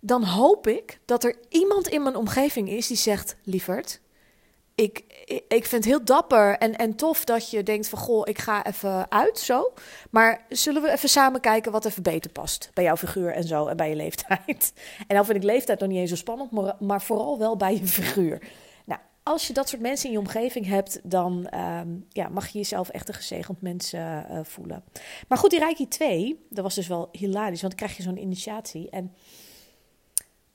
Dan 0.00 0.24
hoop 0.24 0.66
ik 0.66 1.00
dat 1.04 1.24
er 1.24 1.36
iemand 1.48 1.88
in 1.88 2.02
mijn 2.02 2.16
omgeving 2.16 2.68
is 2.68 2.86
die 2.86 2.96
zegt: 2.96 3.36
Lieverd, 3.42 4.00
ik, 4.76 5.04
ik 5.48 5.66
vind 5.66 5.70
het 5.70 5.84
heel 5.84 6.04
dapper 6.04 6.58
en, 6.58 6.76
en 6.76 6.96
tof 6.96 7.24
dat 7.24 7.50
je 7.50 7.62
denkt 7.62 7.88
van... 7.88 7.98
goh, 7.98 8.22
ik 8.24 8.38
ga 8.38 8.66
even 8.66 9.10
uit, 9.10 9.38
zo. 9.38 9.72
Maar 10.10 10.44
zullen 10.48 10.82
we 10.82 10.90
even 10.90 11.08
samen 11.08 11.40
kijken 11.40 11.72
wat 11.72 11.84
even 11.84 12.02
beter 12.02 12.30
past... 12.30 12.70
bij 12.74 12.84
jouw 12.84 12.96
figuur 12.96 13.32
en 13.32 13.44
zo 13.44 13.66
en 13.66 13.76
bij 13.76 13.88
je 13.88 13.96
leeftijd. 13.96 14.72
En 15.08 15.16
dan 15.16 15.24
vind 15.24 15.36
ik 15.36 15.42
leeftijd 15.42 15.80
nog 15.80 15.88
niet 15.88 15.98
eens 15.98 16.10
zo 16.10 16.16
spannend... 16.16 16.80
maar, 16.80 17.02
vooral 17.02 17.38
wel 17.38 17.56
bij 17.56 17.72
je 17.72 17.86
figuur. 17.86 18.42
Nou, 18.84 19.00
als 19.22 19.46
je 19.46 19.52
dat 19.52 19.68
soort 19.68 19.82
mensen 19.82 20.06
in 20.06 20.12
je 20.12 20.18
omgeving 20.18 20.66
hebt... 20.66 21.00
dan 21.02 21.48
um, 21.54 22.06
ja, 22.08 22.28
mag 22.28 22.48
je 22.48 22.58
jezelf 22.58 22.88
echt 22.88 23.08
een 23.08 23.14
gezegend 23.14 23.60
mens 23.60 23.94
uh, 23.94 24.20
voelen. 24.42 24.84
Maar 25.28 25.38
goed, 25.38 25.50
die 25.50 25.58
Reiki 25.58 25.88
2, 25.88 26.46
dat 26.50 26.64
was 26.64 26.74
dus 26.74 26.86
wel 26.86 27.08
hilarisch... 27.12 27.60
want 27.60 27.78
dan 27.78 27.86
krijg 27.86 27.96
je 27.96 28.02
zo'n 28.02 28.22
initiatie 28.22 28.90
en... 28.90 29.14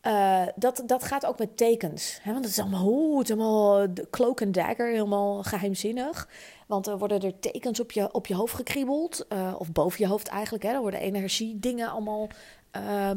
Uh, 0.08 0.44
dat, 0.56 0.84
dat 0.86 1.04
gaat 1.04 1.26
ook 1.26 1.40
met 1.40 1.58
tekens. 1.58 2.20
Hè? 2.22 2.32
Want 2.32 2.44
het 2.44 2.54
is 2.54 2.60
allemaal, 2.60 3.22
is 3.22 3.32
allemaal 3.32 3.88
cloak 4.10 4.42
and 4.42 4.54
dagger, 4.54 4.88
helemaal 4.88 5.44
geheimzinnig. 5.44 6.30
Want 6.68 6.88
er 6.88 6.98
worden 6.98 7.22
er 7.22 7.40
tekens 7.40 7.80
op 7.80 7.92
je, 7.92 8.14
op 8.14 8.28
je 8.28 8.36
hoofd 8.36 8.54
gekriebeld. 8.54 9.26
Uh, 9.30 9.56
of 9.58 9.72
boven 9.72 10.00
je 10.00 10.08
hoofd 10.08 10.28
eigenlijk. 10.28 10.64
Hè? 10.64 10.70
Er 10.70 10.82
worden 10.82 11.00
energiedingen 11.00 11.90
allemaal 11.90 12.28
uh, 12.76 13.12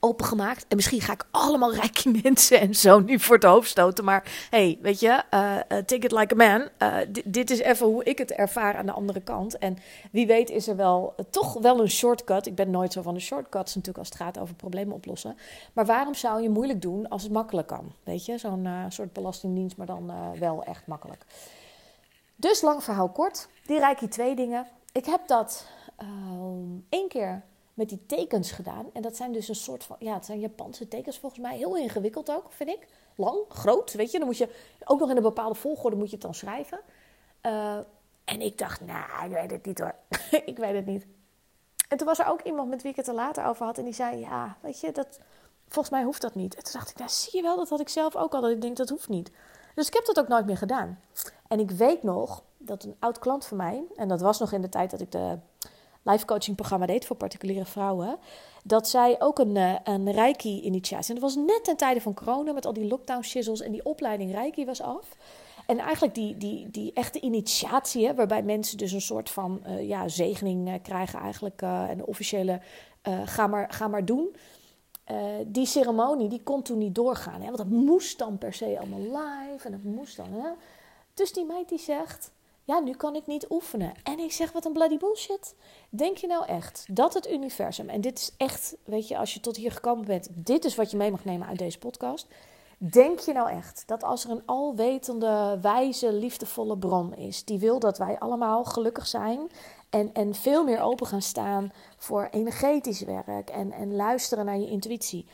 opengemaakt. 0.00 0.64
En 0.68 0.76
misschien 0.76 1.00
ga 1.00 1.12
ik 1.12 1.26
allemaal 1.30 1.74
rijke 1.74 2.10
mensen 2.22 2.60
en 2.60 2.74
zo 2.74 3.00
nu 3.00 3.18
voor 3.18 3.34
het 3.34 3.44
hoofd 3.44 3.70
stoten. 3.70 4.04
Maar 4.04 4.46
hey, 4.50 4.78
weet 4.82 5.00
je, 5.00 5.22
uh, 5.34 5.54
uh, 5.54 5.78
take 5.78 5.96
it 5.98 6.12
like 6.12 6.34
a 6.34 6.36
man. 6.36 6.68
Uh, 6.78 6.96
dit 7.24 7.50
is 7.50 7.58
even 7.58 7.86
hoe 7.86 8.04
ik 8.04 8.18
het 8.18 8.32
ervaar 8.32 8.76
aan 8.76 8.86
de 8.86 8.92
andere 8.92 9.20
kant. 9.20 9.58
En 9.58 9.78
wie 10.10 10.26
weet 10.26 10.50
is 10.50 10.68
er 10.68 10.76
wel 10.76 11.14
toch 11.30 11.58
wel 11.58 11.80
een 11.80 11.90
shortcut. 11.90 12.46
Ik 12.46 12.54
ben 12.54 12.70
nooit 12.70 12.92
zo 12.92 13.02
van 13.02 13.14
de 13.14 13.20
shortcuts 13.20 13.74
natuurlijk 13.74 13.98
als 13.98 14.08
het 14.08 14.16
gaat 14.16 14.38
over 14.38 14.54
problemen 14.54 14.94
oplossen. 14.94 15.36
Maar 15.72 15.86
waarom 15.86 16.14
zou 16.14 16.42
je 16.42 16.50
moeilijk 16.50 16.82
doen 16.82 17.08
als 17.08 17.22
het 17.22 17.32
makkelijk 17.32 17.66
kan? 17.66 17.92
Weet 18.04 18.26
je, 18.26 18.38
zo'n 18.38 18.68
soort 18.88 19.12
belastingdienst, 19.12 19.76
maar 19.76 19.86
dan 19.86 20.12
wel 20.38 20.64
echt 20.64 20.86
makkelijk. 20.86 21.24
Dus 22.36 22.60
lang 22.60 22.84
verhaal 22.84 23.08
kort. 23.08 23.48
Die 23.66 23.78
Reiki 23.78 24.08
twee 24.08 24.34
dingen. 24.34 24.66
Ik 24.92 25.04
heb 25.04 25.20
dat 25.26 25.66
één 26.88 27.08
keer 27.08 27.42
met 27.78 27.88
die 27.88 28.06
tekens 28.06 28.50
gedaan. 28.50 28.86
En 28.92 29.02
dat 29.02 29.16
zijn 29.16 29.32
dus 29.32 29.48
een 29.48 29.54
soort 29.54 29.84
van, 29.84 29.96
ja, 29.98 30.14
het 30.14 30.24
zijn 30.24 30.40
Japanse 30.40 30.88
tekens 30.88 31.18
volgens 31.18 31.42
mij. 31.42 31.56
Heel 31.56 31.76
ingewikkeld 31.76 32.30
ook, 32.30 32.52
vind 32.52 32.70
ik. 32.70 32.86
Lang, 33.14 33.38
groot, 33.48 33.92
weet 33.92 34.10
je. 34.10 34.18
Dan 34.18 34.26
moet 34.26 34.36
je 34.36 34.54
ook 34.84 35.00
nog 35.00 35.10
in 35.10 35.16
een 35.16 35.22
bepaalde 35.22 35.54
volgorde 35.54 35.96
moet 35.96 36.06
je 36.06 36.12
het 36.12 36.24
dan 36.24 36.34
schrijven. 36.34 36.80
Uh, 37.42 37.78
en 38.24 38.40
ik 38.40 38.58
dacht, 38.58 38.80
nou, 38.80 39.24
ik 39.24 39.30
weet 39.30 39.50
het 39.50 39.66
niet 39.66 39.78
hoor. 39.78 39.94
ik 40.50 40.58
weet 40.58 40.74
het 40.74 40.86
niet. 40.86 41.06
En 41.88 41.96
toen 41.96 42.06
was 42.06 42.18
er 42.18 42.26
ook 42.26 42.42
iemand 42.42 42.68
met 42.68 42.82
wie 42.82 42.90
ik 42.90 42.96
het 42.96 43.08
er 43.08 43.14
later 43.14 43.44
over 43.44 43.66
had. 43.66 43.78
En 43.78 43.84
die 43.84 43.94
zei, 43.94 44.18
ja, 44.18 44.56
weet 44.60 44.80
je, 44.80 44.92
dat, 44.92 45.20
volgens 45.68 45.94
mij 45.94 46.04
hoeft 46.04 46.22
dat 46.22 46.34
niet. 46.34 46.54
En 46.54 46.62
toen 46.62 46.72
dacht 46.72 46.90
ik, 46.90 46.98
nou 46.98 47.10
zie 47.10 47.36
je 47.36 47.42
wel, 47.42 47.56
dat 47.56 47.68
had 47.68 47.80
ik 47.80 47.88
zelf 47.88 48.16
ook 48.16 48.34
al. 48.34 48.40
Dat 48.40 48.50
ik 48.50 48.60
denk, 48.60 48.76
dat 48.76 48.88
hoeft 48.88 49.08
niet. 49.08 49.30
Dus 49.74 49.86
ik 49.86 49.94
heb 49.94 50.04
dat 50.04 50.18
ook 50.18 50.28
nooit 50.28 50.46
meer 50.46 50.56
gedaan. 50.56 51.00
En 51.48 51.60
ik 51.60 51.70
weet 51.70 52.02
nog 52.02 52.42
dat 52.56 52.84
een 52.84 52.96
oud 52.98 53.18
klant 53.18 53.46
van 53.46 53.56
mij, 53.56 53.84
en 53.96 54.08
dat 54.08 54.20
was 54.20 54.38
nog 54.38 54.52
in 54.52 54.60
de 54.60 54.68
tijd 54.68 54.90
dat 54.90 55.00
ik 55.00 55.12
de 55.12 55.38
live 56.10 56.24
coaching 56.24 56.56
programma 56.56 56.86
deed 56.86 57.06
voor 57.06 57.16
particuliere 57.16 57.64
vrouwen. 57.64 58.18
Dat 58.64 58.88
zij 58.88 59.20
ook 59.20 59.38
een, 59.38 59.56
eh, 59.56 59.74
een 59.84 60.12
Reiki-initiatie. 60.12 61.14
En 61.14 61.20
dat 61.20 61.34
was 61.34 61.44
net 61.44 61.64
ten 61.64 61.76
tijde 61.76 62.00
van 62.00 62.14
corona 62.14 62.52
met 62.52 62.66
al 62.66 62.72
die 62.72 62.86
lockdown 62.86 63.22
shizzles 63.22 63.60
en 63.60 63.72
die 63.72 63.84
opleiding 63.84 64.32
Reiki 64.32 64.64
was 64.64 64.82
af. 64.82 65.16
En 65.66 65.78
eigenlijk 65.78 66.14
die, 66.14 66.36
die, 66.36 66.70
die 66.70 66.92
echte 66.92 67.20
initiatie, 67.20 68.06
hè, 68.06 68.14
waarbij 68.14 68.42
mensen 68.42 68.78
dus 68.78 68.92
een 68.92 69.00
soort 69.00 69.30
van 69.30 69.62
uh, 69.66 69.88
ja, 69.88 70.08
zegening 70.08 70.68
uh, 70.68 70.74
krijgen 70.82 71.20
eigenlijk. 71.20 71.62
Uh, 71.62 71.90
en 71.90 72.04
officiële 72.04 72.60
ga, 73.24 73.46
maar, 73.46 73.72
ga 73.72 73.88
maar 73.88 74.04
doen. 74.04 74.36
die 75.46 75.66
ceremonie, 75.66 76.28
die 76.28 76.42
kon 76.42 76.62
toen 76.62 76.78
niet 76.78 76.94
doorgaan. 76.94 77.40
Hè, 77.40 77.44
want 77.44 77.56
dat 77.56 77.68
moest 77.68 78.18
dan 78.18 78.38
per 78.38 78.52
se 78.52 78.78
allemaal 78.78 79.00
live 79.00 79.64
en 79.66 79.70
dat 79.70 79.82
moest 79.82 80.16
dan. 80.16 80.32
Hè. 80.32 80.48
Dus 81.14 81.32
die 81.32 81.44
meid 81.44 81.68
die 81.68 81.78
zegt, 81.78 82.30
ja, 82.68 82.78
nu 82.78 82.92
kan 82.92 83.14
ik 83.14 83.26
niet 83.26 83.46
oefenen. 83.50 83.92
En 84.02 84.18
ik 84.18 84.32
zeg, 84.32 84.52
wat 84.52 84.64
een 84.64 84.72
bloody 84.72 84.98
bullshit. 84.98 85.54
Denk 85.88 86.16
je 86.16 86.26
nou 86.26 86.46
echt 86.46 86.86
dat 86.90 87.14
het 87.14 87.30
universum, 87.30 87.88
en 87.88 88.00
dit 88.00 88.18
is 88.18 88.32
echt, 88.36 88.76
weet 88.84 89.08
je, 89.08 89.18
als 89.18 89.34
je 89.34 89.40
tot 89.40 89.56
hier 89.56 89.72
gekomen 89.72 90.04
bent, 90.04 90.28
dit 90.34 90.64
is 90.64 90.74
wat 90.74 90.90
je 90.90 90.96
mee 90.96 91.10
mag 91.10 91.24
nemen 91.24 91.46
uit 91.46 91.58
deze 91.58 91.78
podcast. 91.78 92.26
Denk 92.78 93.18
je 93.18 93.32
nou 93.32 93.50
echt 93.50 93.82
dat 93.86 94.04
als 94.04 94.24
er 94.24 94.30
een 94.30 94.42
alwetende, 94.46 95.58
wijze, 95.62 96.12
liefdevolle 96.12 96.78
bron 96.78 97.14
is, 97.14 97.44
die 97.44 97.58
wil 97.58 97.78
dat 97.78 97.98
wij 97.98 98.18
allemaal 98.18 98.64
gelukkig 98.64 99.06
zijn 99.06 99.50
en, 99.90 100.14
en 100.14 100.34
veel 100.34 100.64
meer 100.64 100.80
open 100.80 101.06
gaan 101.06 101.22
staan 101.22 101.72
voor 101.96 102.28
energetisch 102.30 103.02
werk 103.02 103.50
en, 103.50 103.72
en 103.72 103.96
luisteren 103.96 104.44
naar 104.44 104.58
je 104.58 104.70
intuïtie. 104.70 105.26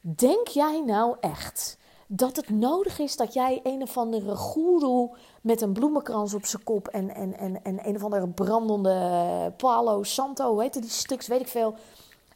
Denk 0.00 0.46
jij 0.46 0.82
nou 0.86 1.16
echt 1.20 1.78
dat 2.10 2.36
het 2.36 2.48
nodig 2.48 2.98
is 2.98 3.16
dat 3.16 3.32
jij 3.32 3.60
een 3.62 3.82
of 3.82 3.96
andere 3.96 4.36
goeroe 4.36 5.16
met 5.40 5.60
een 5.60 5.72
bloemenkrans 5.72 6.34
op 6.34 6.46
zijn 6.46 6.64
kop 6.64 6.88
en, 6.88 7.14
en, 7.14 7.38
en, 7.38 7.64
en 7.64 7.86
een 7.86 7.96
of 7.96 8.04
andere 8.04 8.28
brandende 8.28 9.52
Palo 9.56 10.02
Santo, 10.02 10.52
hoe 10.52 10.62
heet 10.62 10.72
die 10.72 10.90
stuks, 10.90 11.26
weet 11.26 11.40
ik 11.40 11.48
veel, 11.48 11.74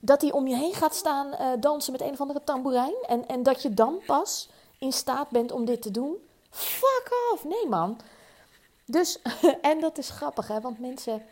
dat 0.00 0.20
die 0.20 0.32
om 0.32 0.46
je 0.46 0.56
heen 0.56 0.74
gaat 0.74 0.94
staan 0.94 1.26
uh, 1.26 1.48
dansen 1.60 1.92
met 1.92 2.00
een 2.00 2.12
of 2.12 2.20
andere 2.20 2.44
tamboerijn 2.44 2.94
en, 3.06 3.28
en 3.28 3.42
dat 3.42 3.62
je 3.62 3.74
dan 3.74 3.98
pas 4.06 4.48
in 4.78 4.92
staat 4.92 5.30
bent 5.30 5.52
om 5.52 5.64
dit 5.64 5.82
te 5.82 5.90
doen? 5.90 6.16
Fuck 6.50 7.10
off! 7.32 7.44
Nee 7.44 7.68
man. 7.68 7.98
Dus, 8.84 9.18
en 9.60 9.80
dat 9.80 9.98
is 9.98 10.10
grappig 10.10 10.48
hè, 10.48 10.60
want 10.60 10.78
mensen 10.78 11.22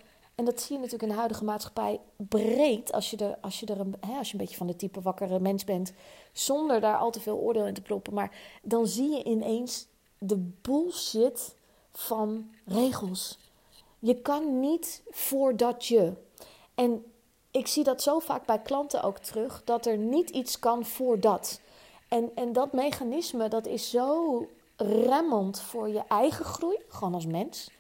en 0.41 0.47
dat 0.47 0.61
zie 0.61 0.73
je 0.73 0.77
natuurlijk 0.77 1.03
in 1.03 1.09
de 1.09 1.19
huidige 1.19 1.45
maatschappij 1.45 2.01
breed. 2.17 2.93
Als 2.93 3.11
je, 3.11 3.17
er, 3.17 3.37
als 3.41 3.61
je, 3.61 3.67
er 3.67 3.81
een, 3.81 3.95
hè, 4.01 4.17
als 4.19 4.27
je 4.27 4.33
een 4.33 4.41
beetje 4.41 4.57
van 4.57 4.67
de 4.67 4.77
type 4.77 5.01
wakkere 5.01 5.41
mens 5.41 5.65
bent. 5.65 5.93
Zonder 6.33 6.81
daar 6.81 6.97
al 6.97 7.11
te 7.11 7.21
veel 7.21 7.37
oordeel 7.37 7.67
in 7.67 7.75
te 7.75 7.83
kloppen. 7.83 8.15
Maar 8.15 8.39
dan 8.63 8.87
zie 8.87 9.11
je 9.11 9.25
ineens 9.25 9.87
de 10.19 10.51
bullshit 10.61 11.55
van 11.93 12.51
regels. 12.65 13.39
Je 13.99 14.21
kan 14.21 14.61
niet 14.61 15.03
voordat 15.11 15.87
je. 15.87 16.13
En 16.75 17.05
ik 17.51 17.67
zie 17.67 17.85
dat 17.85 18.03
zo 18.03 18.19
vaak 18.19 18.47
bij 18.47 18.59
klanten 18.59 19.03
ook 19.03 19.19
terug. 19.19 19.63
Dat 19.65 19.87
er 19.87 19.97
niet 19.97 20.31
iets 20.31 20.59
kan 20.59 20.85
voordat. 20.85 21.61
En, 22.09 22.31
en 22.35 22.53
dat 22.53 22.73
mechanisme 22.73 23.49
dat 23.49 23.67
is 23.67 23.91
zo 23.91 24.47
remmend 24.77 25.61
voor 25.61 25.89
je 25.89 26.03
eigen 26.09 26.45
groei. 26.45 26.79
Gewoon 26.89 27.15
als 27.15 27.27
mens. 27.27 27.71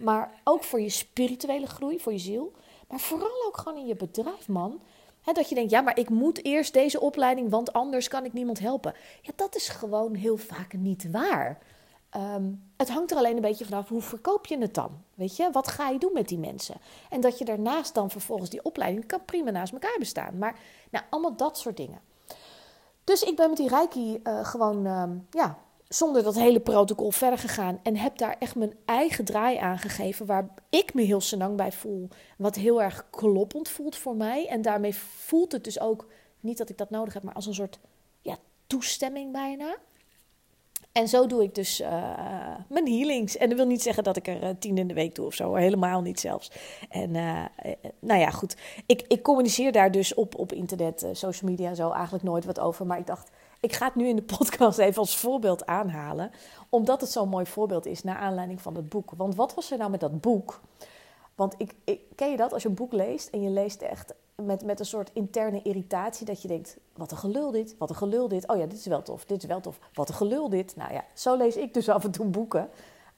Maar 0.00 0.40
ook 0.44 0.64
voor 0.64 0.80
je 0.80 0.88
spirituele 0.88 1.66
groei, 1.66 2.00
voor 2.00 2.12
je 2.12 2.18
ziel. 2.18 2.52
Maar 2.88 3.00
vooral 3.00 3.46
ook 3.46 3.56
gewoon 3.56 3.78
in 3.78 3.86
je 3.86 3.96
bedrijf, 3.96 4.48
man. 4.48 4.80
dat 5.32 5.48
je 5.48 5.54
denkt, 5.54 5.70
ja, 5.70 5.80
maar 5.80 5.98
ik 5.98 6.08
moet 6.08 6.44
eerst 6.44 6.72
deze 6.72 7.00
opleiding, 7.00 7.50
want 7.50 7.72
anders 7.72 8.08
kan 8.08 8.24
ik 8.24 8.32
niemand 8.32 8.58
helpen. 8.58 8.94
Ja, 9.22 9.32
dat 9.36 9.56
is 9.56 9.68
gewoon 9.68 10.14
heel 10.14 10.36
vaak 10.36 10.72
niet 10.72 11.10
waar. 11.10 11.58
Ehm, 12.10 12.52
het 12.76 12.90
hangt 12.90 13.10
er 13.10 13.16
alleen 13.16 13.36
een 13.36 13.42
beetje 13.42 13.64
vanaf 13.64 13.88
hoe 13.88 14.00
verkoop 14.02 14.46
je 14.46 14.58
het 14.58 14.74
dan? 14.74 15.02
Weet 15.14 15.36
je, 15.36 15.50
wat 15.52 15.68
ga 15.68 15.88
je 15.88 15.98
doen 15.98 16.12
met 16.12 16.28
die 16.28 16.38
mensen? 16.38 16.76
En 17.10 17.20
dat 17.20 17.38
je 17.38 17.44
daarnaast 17.44 17.94
dan 17.94 18.10
vervolgens 18.10 18.50
die 18.50 18.64
opleiding 18.64 19.06
kan 19.06 19.24
prima 19.24 19.50
naast 19.50 19.72
elkaar 19.72 19.96
bestaan. 19.98 20.38
Maar 20.38 20.58
nou, 20.90 21.04
allemaal 21.10 21.36
dat 21.36 21.58
soort 21.58 21.76
dingen. 21.76 22.00
Dus 23.04 23.22
ik 23.22 23.36
ben 23.36 23.48
met 23.48 23.56
die 23.56 23.68
Reiki 23.68 24.20
uh, 24.22 24.44
gewoon 24.44 24.86
ehm, 24.86 25.18
ja, 25.30 25.58
zonder 25.94 26.22
dat 26.22 26.34
hele 26.34 26.60
protocol 26.60 27.10
verder 27.10 27.38
gegaan. 27.38 27.80
En 27.82 27.96
heb 27.96 28.18
daar 28.18 28.36
echt 28.38 28.54
mijn 28.54 28.74
eigen 28.84 29.24
draai 29.24 29.56
aan 29.56 29.78
gegeven. 29.78 30.26
Waar 30.26 30.48
ik 30.68 30.94
me 30.94 31.02
heel 31.02 31.20
senang 31.20 31.56
bij 31.56 31.72
voel. 31.72 32.08
Wat 32.36 32.54
heel 32.54 32.82
erg 32.82 33.06
kloppend 33.10 33.68
voelt 33.68 33.96
voor 33.96 34.16
mij. 34.16 34.46
En 34.46 34.62
daarmee 34.62 34.94
voelt 34.94 35.52
het 35.52 35.64
dus 35.64 35.80
ook, 35.80 36.06
niet 36.40 36.58
dat 36.58 36.68
ik 36.68 36.78
dat 36.78 36.90
nodig 36.90 37.14
heb, 37.14 37.22
maar 37.22 37.34
als 37.34 37.46
een 37.46 37.54
soort 37.54 37.78
ja, 38.20 38.36
toestemming 38.66 39.32
bijna. 39.32 39.76
En 40.92 41.08
zo 41.08 41.26
doe 41.26 41.42
ik 41.42 41.54
dus 41.54 41.80
uh, 41.80 41.88
mijn 42.68 42.88
healings. 42.88 43.36
En 43.36 43.48
dat 43.48 43.58
wil 43.58 43.66
niet 43.66 43.82
zeggen 43.82 44.04
dat 44.04 44.16
ik 44.16 44.26
er 44.26 44.42
uh, 44.42 44.48
tien 44.58 44.78
in 44.78 44.88
de 44.88 44.94
week 44.94 45.14
doe 45.14 45.26
of 45.26 45.34
zo. 45.34 45.54
Helemaal 45.54 46.00
niet 46.00 46.20
zelfs. 46.20 46.50
En 46.88 47.14
uh, 47.14 47.44
nou 47.98 48.20
ja, 48.20 48.30
goed. 48.30 48.56
Ik, 48.86 49.04
ik 49.08 49.22
communiceer 49.22 49.72
daar 49.72 49.90
dus 49.90 50.14
op, 50.14 50.38
op 50.38 50.52
internet, 50.52 51.06
social 51.12 51.50
media 51.50 51.74
zo 51.74 51.90
eigenlijk 51.90 52.24
nooit 52.24 52.44
wat 52.44 52.60
over. 52.60 52.86
Maar 52.86 52.98
ik 52.98 53.06
dacht, 53.06 53.30
ik 53.60 53.72
ga 53.72 53.86
het 53.86 53.94
nu 53.94 54.06
in 54.06 54.16
de 54.16 54.22
podcast 54.38 54.78
even 54.78 54.98
als 54.98 55.16
voorbeeld 55.16 55.66
aanhalen, 55.66 56.30
omdat 56.68 57.00
het 57.00 57.10
zo'n 57.10 57.28
mooi 57.28 57.46
voorbeeld 57.46 57.86
is 57.86 58.02
naar 58.02 58.16
aanleiding 58.16 58.60
van 58.60 58.74
het 58.74 58.88
boek. 58.88 59.10
Want 59.16 59.34
wat 59.34 59.54
was 59.54 59.70
er 59.70 59.78
nou 59.78 59.90
met 59.90 60.00
dat 60.00 60.20
boek? 60.20 60.60
Want 61.34 61.54
ik, 61.58 61.74
ik, 61.84 62.00
ken 62.14 62.30
je 62.30 62.36
dat 62.36 62.52
als 62.52 62.62
je 62.62 62.68
een 62.68 62.74
boek 62.74 62.92
leest 62.92 63.28
en 63.28 63.42
je 63.42 63.50
leest 63.50 63.82
echt 63.82 64.14
met, 64.34 64.64
met 64.64 64.80
een 64.80 64.86
soort 64.86 65.10
interne 65.12 65.62
irritatie 65.62 66.26
dat 66.26 66.42
je 66.42 66.48
denkt: 66.48 66.76
wat 66.94 67.10
een 67.10 67.16
gelul 67.16 67.50
dit, 67.50 67.74
wat 67.78 67.90
een 67.90 67.96
gelul 67.96 68.28
dit. 68.28 68.48
Oh 68.48 68.56
ja, 68.56 68.66
dit 68.66 68.78
is 68.78 68.86
wel 68.86 69.02
tof, 69.02 69.24
dit 69.24 69.42
is 69.42 69.48
wel 69.48 69.60
tof, 69.60 69.78
wat 69.94 70.08
een 70.08 70.14
gelul 70.14 70.48
dit. 70.48 70.76
Nou 70.76 70.92
ja, 70.92 71.04
zo 71.14 71.36
lees 71.36 71.56
ik 71.56 71.74
dus 71.74 71.88
af 71.98 72.04
en 72.04 72.10
toe 72.10 72.26
boeken. 72.26 72.70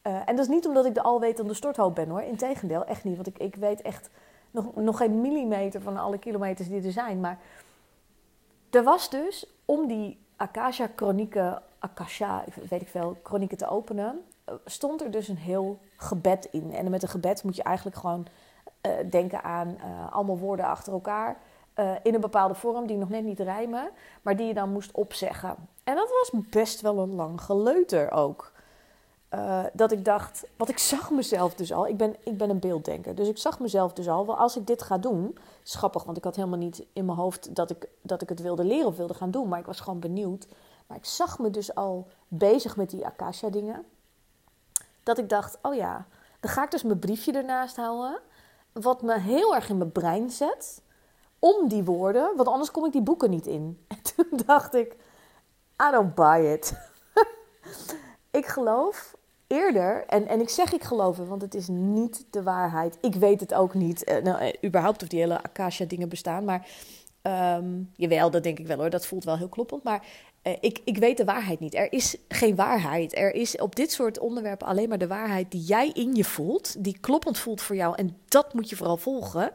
Uh, 0.07 0.29
en 0.29 0.37
dat 0.37 0.45
is 0.45 0.55
niet 0.55 0.67
omdat 0.67 0.85
ik 0.85 0.95
de 0.95 1.03
alwetende 1.03 1.55
storthoop 1.55 1.95
ben 1.95 2.09
hoor, 2.09 2.23
integendeel, 2.23 2.85
echt 2.85 3.05
niet. 3.05 3.15
Want 3.15 3.27
ik, 3.27 3.39
ik 3.39 3.55
weet 3.55 3.83
echt 3.83 4.11
nog, 4.51 4.75
nog 4.75 4.97
geen 4.97 5.21
millimeter 5.21 5.81
van 5.81 5.97
alle 5.97 6.19
kilometers 6.19 6.69
die 6.69 6.83
er 6.83 6.93
zijn. 6.93 7.21
Maar 7.21 7.41
er 8.71 8.83
was 8.83 9.11
dus 9.11 9.47
om 9.65 9.87
die 9.87 10.22
Akasha 10.37 10.91
Chronieken, 10.97 11.63
Akasha, 11.79 12.45
weet 12.69 12.81
ik 12.83 12.89
veel, 12.89 13.17
Chronieken 13.23 13.57
te 13.57 13.69
openen, 13.69 14.25
eh, 14.45 14.55
stond 14.65 15.01
er 15.01 15.11
dus 15.11 15.29
een 15.29 15.37
heel 15.37 15.79
gebed 15.97 16.49
in. 16.51 16.73
En 16.75 16.91
met 16.91 17.03
een 17.03 17.09
gebed 17.09 17.45
moet 17.45 17.57
je 17.57 17.63
eigenlijk 17.63 17.97
gewoon 17.97 18.27
uh, 18.87 18.93
denken 19.11 19.43
aan 19.43 19.69
uh, 19.69 20.13
allemaal 20.13 20.39
woorden 20.39 20.67
achter 20.67 20.93
elkaar. 20.93 21.37
In 22.03 22.15
een 22.15 22.21
bepaalde 22.21 22.55
vorm 22.55 22.87
die 22.87 22.97
nog 22.97 23.09
net 23.09 23.25
niet 23.25 23.41
rijmen, 23.41 23.91
maar 24.23 24.37
die 24.37 24.47
je 24.47 24.55
dan 24.55 24.73
moest 24.73 24.93
opzeggen. 24.93 25.57
En 25.85 25.95
dat 25.95 26.09
was 26.09 26.41
best 26.51 26.81
wel 26.81 26.99
een 26.99 27.15
lang 27.15 27.41
geleuter 27.41 28.11
ook. 28.11 28.53
Dat 29.73 29.93
ik 29.93 30.05
dacht, 30.05 30.45
want 30.57 30.71
ik 30.71 30.79
zag 30.79 31.11
mezelf 31.11 31.55
dus 31.55 31.73
al. 31.73 31.87
Ik 31.87 31.97
ben, 31.97 32.17
ik 32.25 32.37
ben 32.37 32.51
een 32.51 32.59
beelddenker, 32.59 33.15
dus 33.15 33.29
ik 33.29 33.39
zag 33.39 33.61
mezelf 33.61 33.93
dus 33.93 34.09
al. 34.09 34.27
Wel, 34.27 34.37
als 34.37 34.57
ik 34.57 34.67
dit 34.67 34.83
ga 34.83 34.99
doen, 34.99 35.39
schappig, 35.63 36.05
want 36.05 36.17
ik 36.17 36.25
had 36.25 36.37
helemaal 36.37 36.59
niet 36.59 36.85
in 36.93 37.05
mijn 37.05 37.19
hoofd 37.19 37.55
dat 37.55 37.71
ik, 37.71 37.89
dat 38.03 38.23
ik 38.23 38.29
het 38.29 38.41
wilde 38.41 38.65
leren 38.65 38.87
of 38.87 38.97
wilde 38.97 39.15
gaan 39.15 39.31
doen. 39.31 39.49
Maar 39.49 39.59
ik 39.59 39.67
was 39.67 39.81
gewoon 39.81 40.01
benieuwd. 40.01 40.47
Maar 40.87 40.97
ik 40.97 41.05
zag 41.05 41.39
me 41.39 41.51
dus 41.51 41.75
al 41.75 42.07
bezig 42.29 42.77
met 42.77 42.91
die 42.91 43.07
Akasha-dingen. 43.07 43.85
Dat 45.03 45.19
ik 45.19 45.29
dacht, 45.29 45.59
oh 45.63 45.75
ja, 45.75 46.07
dan 46.41 46.51
ga 46.51 46.65
ik 46.65 46.71
dus 46.71 46.83
mijn 46.83 46.99
briefje 46.99 47.33
ernaast 47.33 47.77
houden. 47.77 48.21
Wat 48.73 49.03
me 49.03 49.19
heel 49.19 49.55
erg 49.55 49.69
in 49.69 49.79
mijn 49.79 49.93
brein 49.93 50.31
zet. 50.31 50.83
Om 51.39 51.69
die 51.69 51.85
woorden, 51.85 52.37
want 52.37 52.49
anders 52.49 52.71
kom 52.71 52.85
ik 52.85 52.93
die 52.93 53.03
boeken 53.03 53.31
niet 53.31 53.47
in. 53.47 53.79
En 53.89 53.99
toen 54.03 54.41
dacht 54.47 54.75
ik, 54.75 54.93
I 55.89 55.91
don't 55.91 56.15
buy 56.15 56.41
it. 56.41 56.73
ik 58.31 58.47
geloof 58.47 59.15
eerder, 59.53 60.05
en, 60.07 60.29
en 60.29 60.41
ik 60.41 60.49
zeg 60.49 60.73
ik 60.73 60.83
geloof 60.83 61.17
het, 61.17 61.29
want 61.29 61.43
het 61.43 61.55
is 61.55 61.69
niet 61.69 62.25
de 62.31 62.43
waarheid. 62.43 62.99
Ik 63.01 63.15
weet 63.15 63.41
het 63.41 63.55
ook 63.55 63.75
niet, 63.75 64.11
uh, 64.11 64.23
nou, 64.23 64.45
uh, 64.45 64.53
überhaupt 64.65 65.03
of 65.03 65.09
die 65.09 65.21
hele 65.21 65.43
Akasha-dingen 65.43 66.09
bestaan. 66.09 66.45
Maar 66.45 66.67
um, 67.59 67.91
jawel, 67.97 68.31
dat 68.31 68.43
denk 68.43 68.59
ik 68.59 68.67
wel 68.67 68.79
hoor, 68.79 68.91
dat 68.91 69.07
voelt 69.07 69.25
wel 69.25 69.37
heel 69.37 69.49
kloppend. 69.49 69.83
Maar 69.83 70.07
uh, 70.43 70.53
ik, 70.61 70.81
ik 70.85 70.99
weet 70.99 71.17
de 71.17 71.25
waarheid 71.25 71.61
niet. 71.61 71.75
Er 71.75 71.93
is 71.93 72.17
geen 72.29 72.55
waarheid. 72.55 73.17
Er 73.17 73.35
is 73.35 73.57
op 73.57 73.77
dit 73.77 73.93
soort 73.93 74.19
onderwerpen 74.19 74.67
alleen 74.67 74.89
maar 74.89 74.99
de 74.99 75.07
waarheid 75.07 75.51
die 75.51 75.63
jij 75.63 75.89
in 75.89 76.15
je 76.15 76.25
voelt, 76.25 76.85
die 76.85 76.99
kloppend 77.01 77.39
voelt 77.39 77.63
voor 77.63 77.77
jou. 77.77 77.97
En 77.97 78.17
dat 78.29 78.55
moet 78.55 78.71
je 78.71 78.77
vooral 78.77 78.97
volgen. 78.97 79.51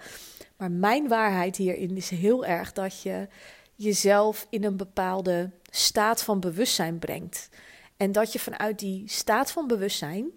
Maar 0.57 0.71
mijn 0.71 1.07
waarheid 1.07 1.55
hierin 1.55 1.97
is 1.97 2.09
heel 2.09 2.45
erg 2.45 2.73
dat 2.73 3.01
je 3.01 3.27
jezelf 3.75 4.47
in 4.49 4.63
een 4.63 4.77
bepaalde 4.77 5.49
staat 5.69 6.23
van 6.23 6.39
bewustzijn 6.39 6.99
brengt. 6.99 7.49
En 7.97 8.11
dat 8.11 8.33
je 8.33 8.39
vanuit 8.39 8.79
die 8.79 9.03
staat 9.05 9.51
van 9.51 9.67
bewustzijn, 9.67 10.31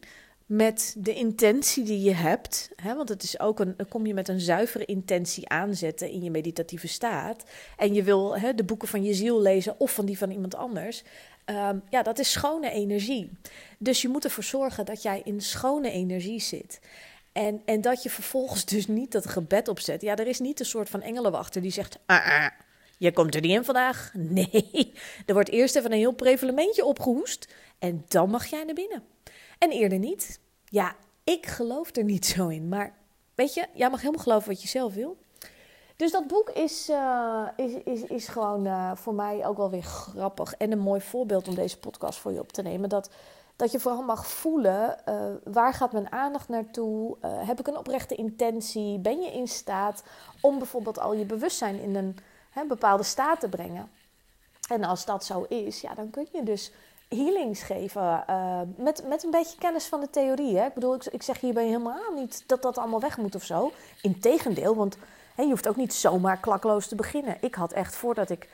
met 0.47 0.95
de 0.99 1.14
intentie 1.14 1.85
die 1.85 2.00
je 2.00 2.14
hebt, 2.14 2.71
hè, 2.76 2.95
want 2.95 3.09
het 3.09 3.23
is 3.23 3.40
ook 3.40 3.61
een, 3.61 3.76
kom 3.88 4.07
je 4.07 4.14
met 4.14 4.29
een 4.29 4.40
zuivere 4.40 4.85
intentie 4.85 5.49
aanzetten 5.49 6.11
in 6.11 6.23
je 6.23 6.31
meditatieve 6.31 6.88
staat. 6.88 7.45
En 7.76 7.95
je 7.95 8.02
wil 8.02 8.38
hè, 8.38 8.55
de 8.55 8.64
boeken 8.64 8.88
van 8.88 9.02
je 9.02 9.14
ziel 9.14 9.40
lezen 9.40 9.81
of 9.81 9.95
van 9.95 10.07
die 10.07 10.19
van 10.19 10.31
iemand 10.31 10.55
anders. 10.55 11.02
Um, 11.47 11.83
ja, 11.90 12.02
dat 12.02 12.19
is 12.19 12.33
schone 12.33 12.71
energie. 12.71 13.31
Dus 13.79 14.02
je 14.02 14.09
moet 14.09 14.25
ervoor 14.25 14.45
zorgen 14.45 14.85
dat 14.85 15.02
jij 15.02 15.21
in 15.25 15.40
schone 15.40 15.90
energie 15.90 16.40
zit. 16.40 16.81
En, 17.33 17.62
en 17.64 17.81
dat 17.81 18.02
je 18.02 18.11
vervolgens 18.11 18.64
dus 18.64 18.87
niet 18.87 19.12
dat 19.12 19.26
gebed 19.26 19.69
opzet. 19.69 20.02
Ja, 20.02 20.17
er 20.17 20.26
is 20.26 20.40
niet 20.40 20.61
een 20.61 20.67
soort 20.67 20.88
van 20.88 21.02
engelenwachter 21.02 21.62
die 21.62 21.73
zegt. 21.73 21.99
Ah, 22.07 22.26
ah, 22.26 22.47
je 23.00 23.12
komt 23.12 23.35
er 23.35 23.40
niet 23.40 23.57
in 23.57 23.64
vandaag. 23.64 24.12
Nee, 24.38 24.92
er 25.26 25.35
wordt 25.35 25.49
eerst 25.49 25.76
even 25.76 25.92
een 25.92 25.99
heel 25.99 26.12
prevalementje 26.12 26.85
opgehoest 26.85 27.54
en 27.78 28.04
dan 28.09 28.30
mag 28.30 28.47
jij 28.47 28.64
naar 28.64 28.75
binnen. 28.75 29.02
En 29.59 29.71
eerder 29.71 29.99
niet. 29.99 30.40
Ja, 30.64 30.97
ik 31.25 31.47
geloof 31.47 31.97
er 31.97 32.04
niet 32.04 32.26
zo 32.26 32.49
in, 32.49 32.69
maar 32.69 32.95
weet 33.35 33.54
je, 33.54 33.66
jij 33.73 33.90
mag 33.90 34.00
helemaal 34.00 34.23
geloven 34.23 34.49
wat 34.49 34.62
je 34.62 34.69
zelf 34.69 34.95
wil. 34.95 35.16
Dus 35.97 36.11
dat 36.11 36.26
boek 36.26 36.50
is, 36.50 36.88
uh, 36.88 37.49
is, 37.57 37.73
is, 37.85 38.02
is 38.02 38.28
gewoon 38.28 38.66
uh, 38.66 38.92
voor 38.95 39.14
mij 39.14 39.47
ook 39.47 39.57
wel 39.57 39.71
weer 39.71 39.83
grappig 39.83 40.54
en 40.54 40.73
een 40.73 40.78
mooi 40.78 41.00
voorbeeld 41.00 41.49
om 41.49 41.54
deze 41.54 41.78
podcast 41.78 42.19
voor 42.19 42.33
je 42.33 42.40
op 42.40 42.52
te 42.52 42.62
nemen. 42.62 42.88
Dat, 42.88 43.11
dat 43.57 43.73
je 43.73 43.80
vooral 43.80 44.02
mag 44.02 44.26
voelen, 44.26 44.97
uh, 45.09 45.14
waar 45.45 45.75
gaat 45.75 45.92
mijn 45.92 46.12
aandacht 46.12 46.49
naartoe? 46.49 47.16
heb 47.21 47.61
ik 47.61 47.66
een 47.66 47.78
oprechte 47.78 48.14
intentie? 48.14 48.99
Ben 48.99 49.21
je 49.21 49.33
in 49.33 49.49
staat 49.49 50.02
om 50.40 50.59
bijvoorbeeld 50.59 50.99
al 50.99 51.14
je 51.14 51.25
bewustzijn 51.25 51.80
in 51.80 51.95
een 51.95 52.16
hè, 52.50 52.64
bepaalde 52.64 53.02
staat 53.02 53.40
te 53.40 53.49
brengen. 53.49 53.90
En 54.69 54.85
als 54.85 55.04
dat 55.04 55.25
zo 55.25 55.42
is, 55.49 55.80
ja, 55.80 55.95
dan 55.95 56.11
kun 56.11 56.26
je 56.33 56.42
dus 56.42 56.73
healings 57.09 57.62
geven. 57.62 58.25
Uh, 58.30 58.61
met, 58.76 59.04
met 59.07 59.25
een 59.25 59.30
beetje 59.30 59.59
kennis 59.59 59.87
van 59.87 60.00
de 60.00 60.11
theorie. 60.11 60.59
Hè? 60.59 60.66
Ik 60.66 60.75
bedoel, 60.75 60.95
ik, 60.95 61.04
ik 61.04 61.23
zeg 61.23 61.40
hierbij 61.40 61.66
helemaal 61.66 62.12
niet 62.14 62.45
dat 62.47 62.62
dat 62.62 62.78
allemaal 62.78 63.00
weg 63.00 63.16
moet 63.16 63.35
of 63.35 63.45
zo. 63.45 63.73
Integendeel, 64.02 64.75
want 64.75 64.97
hè, 65.35 65.42
je 65.42 65.49
hoeft 65.49 65.69
ook 65.69 65.76
niet 65.76 65.95
zomaar 65.95 66.37
klakloos 66.37 66.87
te 66.87 66.95
beginnen. 66.95 67.37
Ik 67.40 67.54
had 67.54 67.73
echt, 67.73 67.97
voordat 67.97 68.30
ik 68.30 68.49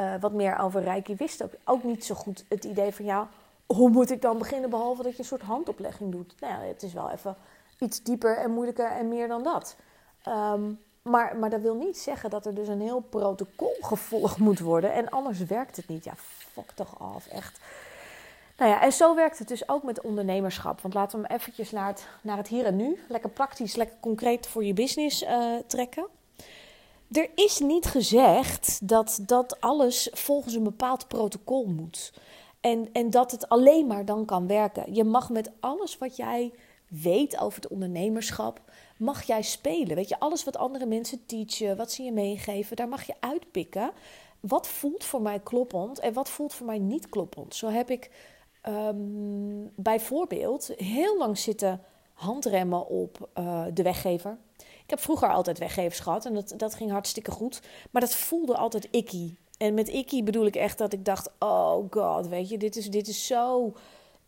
uh, 0.00 0.14
wat 0.20 0.32
meer 0.32 0.58
over 0.58 0.82
Reiki 0.82 1.14
wist, 1.14 1.44
ook, 1.64 1.82
niet 1.82 2.04
zo 2.04 2.14
goed 2.14 2.44
het 2.48 2.64
idee 2.64 2.94
van... 2.94 3.04
ja, 3.04 3.28
hoe 3.66 3.90
moet 3.90 4.10
ik 4.10 4.22
dan 4.22 4.38
beginnen 4.38 4.70
behalve 4.70 5.02
dat 5.02 5.12
je 5.12 5.18
een 5.18 5.24
soort 5.24 5.42
handoplegging 5.42 6.12
doet? 6.12 6.34
Nou 6.40 6.52
ja, 6.52 6.68
het 6.68 6.82
is 6.82 6.92
wel 6.92 7.10
even 7.10 7.36
iets 7.78 8.02
dieper 8.02 8.36
en 8.36 8.50
moeilijker 8.50 8.90
en 8.90 9.08
meer 9.08 9.28
dan 9.28 9.42
dat. 9.42 9.76
Um, 10.28 10.80
maar, 11.02 11.36
maar 11.36 11.50
dat 11.50 11.60
wil 11.60 11.74
niet 11.74 11.98
zeggen 11.98 12.30
dat 12.30 12.46
er 12.46 12.54
dus 12.54 12.68
een 12.68 12.80
heel 12.80 13.00
protocol 13.00 13.76
gevolgd 13.80 14.38
moet 14.38 14.60
worden. 14.60 14.92
En 14.92 15.08
anders 15.08 15.38
werkt 15.38 15.76
het 15.76 15.88
niet. 15.88 16.04
Ja, 16.04 16.14
fuck 16.52 16.70
toch 16.74 17.00
af, 17.00 17.26
echt. 17.26 17.60
Nou 18.56 18.70
ja, 18.70 18.82
en 18.82 18.92
zo 18.92 19.14
werkt 19.14 19.38
het 19.38 19.48
dus 19.48 19.68
ook 19.68 19.82
met 19.82 20.00
ondernemerschap. 20.00 20.80
Want 20.80 20.94
laten 20.94 21.20
we 21.20 21.26
hem 21.26 21.36
eventjes 21.36 21.70
naar 21.70 21.86
het, 21.86 22.06
naar 22.22 22.36
het 22.36 22.48
hier 22.48 22.64
en 22.64 22.76
nu, 22.76 22.98
lekker 23.08 23.30
praktisch, 23.30 23.74
lekker 23.74 23.96
concreet 24.00 24.46
voor 24.46 24.64
je 24.64 24.72
business 24.72 25.22
uh, 25.22 25.54
trekken. 25.66 26.06
Er 27.10 27.30
is 27.34 27.58
niet 27.58 27.86
gezegd 27.86 28.88
dat 28.88 29.20
dat 29.26 29.60
alles 29.60 30.08
volgens 30.12 30.54
een 30.54 30.62
bepaald 30.62 31.08
protocol 31.08 31.64
moet. 31.64 32.12
En, 32.60 32.88
en 32.92 33.10
dat 33.10 33.30
het 33.30 33.48
alleen 33.48 33.86
maar 33.86 34.04
dan 34.04 34.24
kan 34.24 34.46
werken. 34.46 34.94
Je 34.94 35.04
mag 35.04 35.30
met 35.30 35.50
alles 35.60 35.98
wat 35.98 36.16
jij 36.16 36.52
weet 36.90 37.38
over 37.38 37.60
het 37.62 37.70
ondernemerschap, 37.70 38.60
mag 38.98 39.22
jij 39.22 39.42
spelen. 39.42 39.96
Weet 39.96 40.08
je, 40.08 40.20
alles 40.20 40.44
wat 40.44 40.56
andere 40.56 40.86
mensen 40.86 41.26
teachen, 41.26 41.76
wat 41.76 41.92
ze 41.92 42.02
je 42.02 42.12
meegeven, 42.12 42.76
daar 42.76 42.88
mag 42.88 43.06
je 43.06 43.14
uitpikken. 43.20 43.90
Wat 44.40 44.68
voelt 44.68 45.04
voor 45.04 45.22
mij 45.22 45.40
kloppend 45.40 45.98
en 45.98 46.12
wat 46.12 46.30
voelt 46.30 46.54
voor 46.54 46.66
mij 46.66 46.78
niet 46.78 47.08
kloppend? 47.08 47.54
Zo 47.54 47.68
heb 47.68 47.90
ik 47.90 48.10
um, 48.68 49.70
bijvoorbeeld 49.74 50.72
heel 50.76 51.18
lang 51.18 51.38
zitten 51.38 51.82
handremmen 52.12 52.86
op 52.86 53.28
uh, 53.38 53.64
de 53.74 53.82
weggever. 53.82 54.38
Ik 54.58 54.90
heb 54.90 55.00
vroeger 55.00 55.32
altijd 55.32 55.58
weggevers 55.58 56.00
gehad 56.00 56.24
en 56.24 56.34
dat, 56.34 56.54
dat 56.56 56.74
ging 56.74 56.90
hartstikke 56.90 57.30
goed. 57.30 57.60
Maar 57.90 58.02
dat 58.02 58.14
voelde 58.14 58.56
altijd 58.56 58.88
icky. 58.90 59.34
En 59.58 59.74
met 59.74 59.88
icky 59.88 60.22
bedoel 60.22 60.46
ik 60.46 60.56
echt 60.56 60.78
dat 60.78 60.92
ik 60.92 61.04
dacht: 61.04 61.30
oh 61.38 61.84
god, 61.90 62.28
weet 62.28 62.48
je, 62.48 62.58
dit 62.58 62.76
is, 62.76 62.90
dit 62.90 63.08
is 63.08 63.26
zo. 63.26 63.72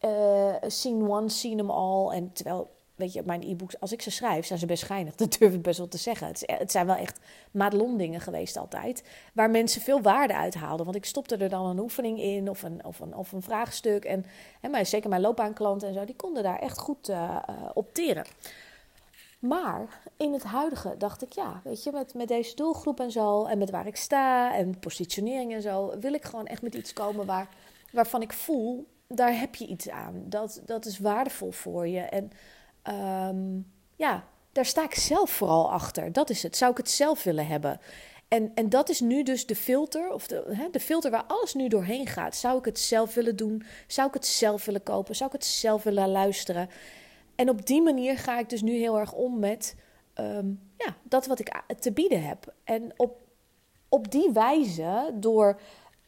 Uh, 0.05 0.55
scene 0.67 1.09
one, 1.09 1.29
seen 1.29 1.57
them 1.57 1.71
all. 1.71 2.11
En 2.11 2.33
terwijl 2.33 2.71
weet 2.95 3.13
je, 3.13 3.23
mijn 3.25 3.43
e-books, 3.43 3.81
als 3.81 3.93
ik 3.93 4.03
ze 4.03 4.11
schrijf, 4.11 4.47
zijn 4.47 4.59
ze 4.59 4.67
best 4.67 4.83
schijnig. 4.83 5.15
Dat 5.23 5.37
durf 5.39 5.55
ik 5.55 5.63
best 5.63 5.79
wel 5.79 5.89
te 5.89 5.99
zeggen. 5.99 6.27
Het, 6.27 6.43
het 6.47 6.71
zijn 6.71 6.87
wel 6.87 6.97
echt 6.97 7.21
madelon 7.51 7.97
dingen 7.97 8.21
geweest 8.21 8.57
altijd. 8.57 9.05
Waar 9.35 9.51
mensen 9.51 9.83
veel 9.83 10.01
waarde 10.01 10.37
uit 10.37 10.55
haalden. 10.55 10.85
Want 10.85 10.97
ik 10.97 11.05
stopte 11.05 11.37
er 11.37 11.49
dan 11.49 11.67
een 11.67 11.79
oefening 11.79 12.21
in 12.21 12.51
of 12.51 12.63
een, 12.63 12.85
of 12.85 13.01
een, 13.01 13.17
of 13.17 13.33
een 13.33 13.43
vraagstuk. 13.43 14.05
En, 14.05 14.25
en 14.61 14.71
maar 14.71 14.87
zeker 14.87 15.09
mijn 15.09 15.23
loopbaanklanten 15.23 15.89
en 15.89 15.95
zo, 15.95 16.05
die 16.05 16.17
konden 16.17 16.43
daar 16.43 16.59
echt 16.59 16.79
goed 16.79 17.09
uh, 17.09 17.37
opteren. 17.75 18.27
Maar 19.39 20.01
in 20.17 20.33
het 20.33 20.43
huidige 20.43 20.95
dacht 20.99 21.23
ik, 21.23 21.33
ja, 21.33 21.61
weet 21.65 21.83
je, 21.83 21.93
met, 21.93 22.15
met 22.15 22.29
deze 22.29 22.55
doelgroep 22.55 23.01
en 23.01 23.11
zo, 23.11 23.45
en 23.45 23.59
met 23.59 23.71
waar 23.71 23.87
ik 23.87 23.97
sta 23.97 24.55
en 24.55 24.79
positionering 24.79 25.53
en 25.53 25.63
zo, 25.63 25.99
wil 26.01 26.13
ik 26.13 26.25
gewoon 26.25 26.47
echt 26.47 26.63
met 26.63 26.75
iets 26.75 26.93
komen 26.93 27.27
waar, 27.27 27.49
waarvan 27.93 28.23
ik 28.23 28.33
voel, 28.33 28.87
daar 29.15 29.39
heb 29.39 29.55
je 29.55 29.67
iets 29.67 29.89
aan. 29.89 30.23
Dat, 30.25 30.61
dat 30.65 30.87
is 30.87 30.99
waardevol 30.99 31.51
voor 31.51 31.89
je. 31.89 32.01
En 32.01 32.31
um, 33.29 33.73
ja, 33.97 34.25
daar 34.53 34.67
sta 34.67 34.85
ik 34.85 34.95
zelf 34.95 35.31
vooral 35.31 35.73
achter. 35.73 36.13
Dat 36.13 36.31
is 36.31 36.43
het. 36.43 36.57
Zou 36.57 36.71
ik 36.71 36.77
het 36.77 36.91
zelf 36.91 37.23
willen 37.23 37.47
hebben? 37.47 37.81
En, 38.29 38.53
en 38.55 38.69
dat 38.69 38.89
is 38.89 39.01
nu 39.01 39.23
dus 39.23 39.47
de 39.47 39.57
filter, 39.57 40.13
of 40.13 40.27
de, 40.27 40.45
hè, 40.49 40.71
de 40.71 40.81
filter 40.81 41.11
waar 41.11 41.25
alles 41.27 41.55
nu 41.55 41.69
doorheen 41.69 42.07
gaat. 42.07 42.37
Zou 42.37 42.59
ik 42.59 42.65
het 42.65 42.79
zelf 42.79 43.15
willen 43.15 43.37
doen? 43.37 43.63
Zou 43.87 44.09
ik 44.09 44.15
het 44.15 44.27
zelf 44.27 44.65
willen 44.65 44.83
kopen? 44.83 45.17
Zou 45.17 45.31
ik 45.31 45.37
het 45.37 45.45
zelf 45.45 45.83
willen 45.83 46.09
luisteren? 46.09 46.69
En 47.35 47.49
op 47.49 47.67
die 47.67 47.83
manier 47.83 48.19
ga 48.19 48.39
ik 48.39 48.49
dus 48.49 48.63
nu 48.63 48.73
heel 48.73 48.99
erg 48.99 49.13
om 49.13 49.39
met 49.39 49.77
um, 50.15 50.61
ja, 50.79 50.97
dat 51.03 51.27
wat 51.27 51.39
ik 51.39 51.63
te 51.81 51.93
bieden 51.93 52.25
heb. 52.25 52.55
En 52.65 52.93
op, 52.97 53.21
op 53.89 54.11
die 54.11 54.31
wijze, 54.33 55.11
door 55.15 55.61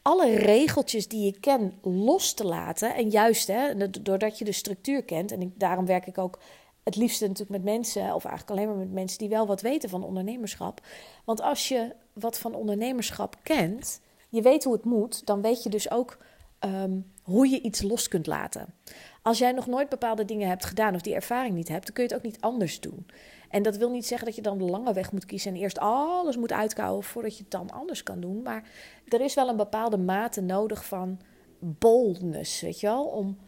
alle 0.04 0.36
regeltjes 0.36 1.08
die 1.08 1.24
je 1.24 1.40
ken 1.40 1.78
los 1.82 2.34
te 2.34 2.44
laten. 2.44 2.94
En 2.94 3.10
juist 3.10 3.46
hè, 3.46 3.90
doordat 4.02 4.38
je 4.38 4.44
de 4.44 4.52
structuur 4.52 5.02
kent. 5.02 5.32
En 5.32 5.40
ik, 5.40 5.50
daarom 5.54 5.86
werk 5.86 6.06
ik 6.06 6.18
ook 6.18 6.38
het 6.82 6.96
liefste 6.96 7.26
natuurlijk 7.26 7.62
met 7.62 7.74
mensen, 7.74 8.14
of 8.14 8.24
eigenlijk 8.24 8.50
alleen 8.50 8.68
maar 8.68 8.84
met 8.86 8.92
mensen 8.92 9.18
die 9.18 9.28
wel 9.28 9.46
wat 9.46 9.60
weten 9.60 9.88
van 9.88 10.04
ondernemerschap. 10.04 10.80
Want 11.24 11.40
als 11.40 11.68
je 11.68 11.94
wat 12.12 12.38
van 12.38 12.54
ondernemerschap 12.54 13.36
kent, 13.42 14.00
je 14.28 14.42
weet 14.42 14.64
hoe 14.64 14.72
het 14.72 14.84
moet, 14.84 15.26
dan 15.26 15.42
weet 15.42 15.62
je 15.62 15.68
dus 15.68 15.90
ook 15.90 16.18
um, 16.60 17.12
hoe 17.24 17.48
je 17.48 17.60
iets 17.60 17.82
los 17.82 18.08
kunt 18.08 18.26
laten. 18.26 18.74
Als 19.22 19.38
jij 19.38 19.52
nog 19.52 19.66
nooit 19.66 19.88
bepaalde 19.88 20.24
dingen 20.24 20.48
hebt 20.48 20.64
gedaan 20.64 20.94
of 20.94 21.00
die 21.00 21.14
ervaring 21.14 21.54
niet 21.54 21.68
hebt, 21.68 21.84
dan 21.84 21.94
kun 21.94 22.04
je 22.04 22.08
het 22.08 22.18
ook 22.18 22.30
niet 22.30 22.40
anders 22.40 22.80
doen. 22.80 23.06
En 23.48 23.62
dat 23.62 23.76
wil 23.76 23.90
niet 23.90 24.06
zeggen 24.06 24.26
dat 24.26 24.36
je 24.36 24.42
dan 24.42 24.58
de 24.58 24.64
lange 24.64 24.92
weg 24.92 25.12
moet 25.12 25.24
kiezen 25.24 25.54
en 25.54 25.60
eerst 25.60 25.78
alles 25.78 26.36
moet 26.36 26.52
uitkouwen 26.52 27.04
voordat 27.04 27.36
je 27.36 27.42
het 27.42 27.50
dan 27.50 27.70
anders 27.70 28.02
kan 28.02 28.20
doen. 28.20 28.42
Maar 28.42 28.68
er 29.08 29.20
is 29.20 29.34
wel 29.34 29.48
een 29.48 29.56
bepaalde 29.56 29.96
mate 29.96 30.40
nodig 30.40 30.84
van 30.84 31.20
boldness, 31.58 32.60
weet 32.60 32.80
je 32.80 32.86
wel? 32.86 33.04
Om. 33.04 33.38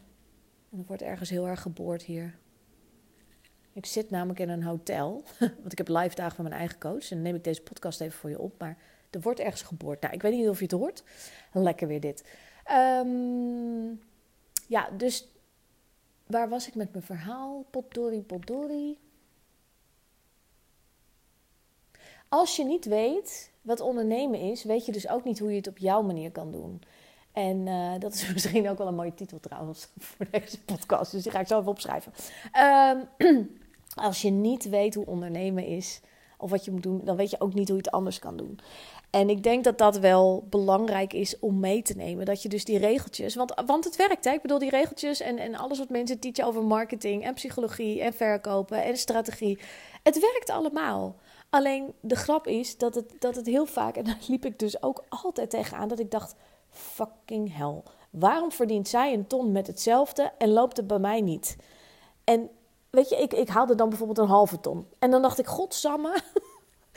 Er 0.71 0.83
wordt 0.87 1.01
ergens 1.01 1.29
heel 1.29 1.47
erg 1.47 1.61
geboord 1.61 2.03
hier. 2.03 2.37
Ik 3.73 3.85
zit 3.85 4.09
namelijk 4.09 4.39
in 4.39 4.49
een 4.49 4.63
hotel, 4.63 5.23
want 5.61 5.71
ik 5.71 5.77
heb 5.77 5.87
live 5.87 6.15
dagen 6.15 6.35
van 6.35 6.43
mijn 6.43 6.59
eigen 6.59 6.79
coach. 6.79 7.09
En 7.09 7.15
dan 7.15 7.21
neem 7.21 7.35
ik 7.35 7.43
deze 7.43 7.61
podcast 7.61 8.01
even 8.01 8.19
voor 8.19 8.29
je 8.29 8.39
op. 8.39 8.53
Maar 8.59 8.77
er 9.09 9.21
wordt 9.21 9.39
ergens 9.39 9.61
geboord. 9.61 10.01
Nou, 10.01 10.13
ik 10.13 10.21
weet 10.21 10.33
niet 10.33 10.49
of 10.49 10.57
je 10.57 10.63
het 10.63 10.71
hoort. 10.71 11.03
Lekker 11.51 11.87
weer 11.87 11.99
dit. 11.99 12.23
Um, 12.71 14.01
ja, 14.67 14.89
dus 14.97 15.27
waar 16.25 16.49
was 16.49 16.67
ik 16.67 16.75
met 16.75 16.91
mijn 16.91 17.03
verhaal? 17.03 17.65
Potdorie, 17.69 18.21
potdorie. 18.21 18.99
Als 22.29 22.55
je 22.55 22.63
niet 22.63 22.85
weet 22.85 23.51
wat 23.61 23.79
ondernemen 23.79 24.39
is, 24.39 24.63
weet 24.63 24.85
je 24.85 24.91
dus 24.91 25.09
ook 25.09 25.23
niet 25.23 25.39
hoe 25.39 25.49
je 25.49 25.57
het 25.57 25.67
op 25.67 25.77
jouw 25.77 26.01
manier 26.01 26.31
kan 26.31 26.51
doen. 26.51 26.81
En 27.31 27.67
uh, 27.67 27.91
dat 27.99 28.13
is 28.13 28.27
misschien 28.33 28.69
ook 28.69 28.77
wel 28.77 28.87
een 28.87 28.95
mooie 28.95 29.13
titel 29.13 29.39
trouwens 29.39 29.87
voor 29.97 30.27
deze 30.31 30.61
podcast. 30.61 31.11
Dus 31.11 31.23
die 31.23 31.31
ga 31.31 31.39
ik 31.39 31.47
zo 31.47 31.59
even 31.59 31.71
opschrijven. 31.71 32.13
Um, 33.17 33.49
als 34.07 34.21
je 34.21 34.29
niet 34.29 34.69
weet 34.69 34.95
hoe 34.95 35.05
ondernemen 35.05 35.65
is 35.65 36.01
of 36.37 36.49
wat 36.49 36.65
je 36.65 36.71
moet 36.71 36.83
doen, 36.83 37.01
dan 37.03 37.15
weet 37.15 37.29
je 37.29 37.41
ook 37.41 37.53
niet 37.53 37.67
hoe 37.67 37.77
je 37.77 37.83
het 37.83 37.93
anders 37.93 38.19
kan 38.19 38.37
doen. 38.37 38.59
En 39.09 39.29
ik 39.29 39.43
denk 39.43 39.63
dat 39.63 39.77
dat 39.77 39.97
wel 39.97 40.45
belangrijk 40.49 41.13
is 41.13 41.39
om 41.39 41.59
mee 41.59 41.81
te 41.81 41.93
nemen. 41.95 42.25
Dat 42.25 42.41
je 42.41 42.49
dus 42.49 42.65
die 42.65 42.77
regeltjes, 42.77 43.35
want, 43.35 43.53
want 43.65 43.83
het 43.83 43.95
werkt. 43.95 44.25
Hè? 44.25 44.31
Ik 44.31 44.41
bedoel, 44.41 44.59
die 44.59 44.69
regeltjes 44.69 45.19
en, 45.19 45.37
en 45.37 45.55
alles 45.55 45.77
wat 45.77 45.89
mensen 45.89 46.19
teachen 46.19 46.45
over 46.45 46.63
marketing 46.63 47.23
en 47.23 47.33
psychologie 47.33 48.01
en 48.01 48.13
verkopen 48.13 48.83
en 48.83 48.97
strategie. 48.97 49.59
Het 50.03 50.19
werkt 50.19 50.49
allemaal. 50.49 51.15
Alleen 51.49 51.93
de 51.99 52.15
grap 52.15 52.47
is 52.47 52.77
dat 52.77 52.95
het, 52.95 53.13
dat 53.19 53.35
het 53.35 53.45
heel 53.45 53.65
vaak, 53.65 53.95
en 53.95 54.03
daar 54.03 54.19
liep 54.27 54.45
ik 54.45 54.59
dus 54.59 54.83
ook 54.83 55.03
altijd 55.09 55.49
tegenaan, 55.49 55.87
dat 55.87 55.99
ik 55.99 56.11
dacht: 56.11 56.35
fucking 56.69 57.57
hell. 57.57 57.81
Waarom 58.09 58.51
verdient 58.51 58.87
zij 58.87 59.13
een 59.13 59.27
ton 59.27 59.51
met 59.51 59.67
hetzelfde 59.67 60.31
en 60.37 60.49
loopt 60.49 60.77
het 60.77 60.87
bij 60.87 60.99
mij 60.99 61.21
niet? 61.21 61.55
En 62.23 62.49
weet 62.89 63.09
je, 63.09 63.15
ik, 63.15 63.33
ik 63.33 63.47
haalde 63.47 63.75
dan 63.75 63.89
bijvoorbeeld 63.89 64.17
een 64.17 64.27
halve 64.27 64.59
ton. 64.59 64.87
En 64.99 65.11
dan 65.11 65.21
dacht 65.21 65.39
ik: 65.39 65.47
Godsamme, 65.47 66.21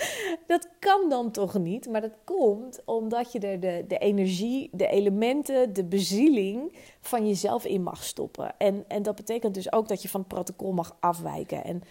dat 0.47 0.69
kan 0.79 1.09
dan 1.09 1.31
toch 1.31 1.59
niet? 1.59 1.89
Maar 1.89 2.01
dat 2.01 2.17
komt 2.25 2.81
omdat 2.85 3.33
je 3.33 3.39
er 3.39 3.61
de, 3.61 3.85
de 3.89 3.99
energie, 3.99 4.69
de 4.73 4.87
elementen, 4.87 5.73
de 5.73 5.85
bezieling 5.85 6.79
van 7.01 7.27
jezelf 7.27 7.65
in 7.65 7.83
mag 7.83 8.05
stoppen. 8.05 8.55
En, 8.59 8.85
en 8.89 9.03
dat 9.03 9.15
betekent 9.15 9.55
dus 9.55 9.73
ook 9.73 9.89
dat 9.89 10.03
je 10.03 10.09
van 10.09 10.21
het 10.21 10.29
protocol 10.29 10.73
mag 10.73 10.97
afwijken. 11.01 11.65
En 11.65 11.83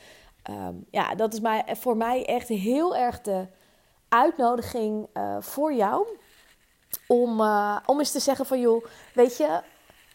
um, 0.50 0.86
ja, 0.92 1.16
dat 1.16 1.34
is 1.34 1.40
mij, 1.40 1.64
voor 1.68 1.98
mij 1.98 2.26
echt 2.26 2.48
heel 2.48 2.96
erg 2.96 3.22
de 3.22 3.48
uitnodiging 4.10 5.08
uh, 5.14 5.38
voor 5.40 5.74
jou. 5.74 6.08
Om, 7.08 7.40
uh, 7.40 7.78
om 7.86 8.00
eens 8.00 8.12
te 8.12 8.20
zeggen 8.20 8.46
van 8.46 8.60
joh, 8.60 8.86
weet 9.14 9.38
je, 9.38 9.62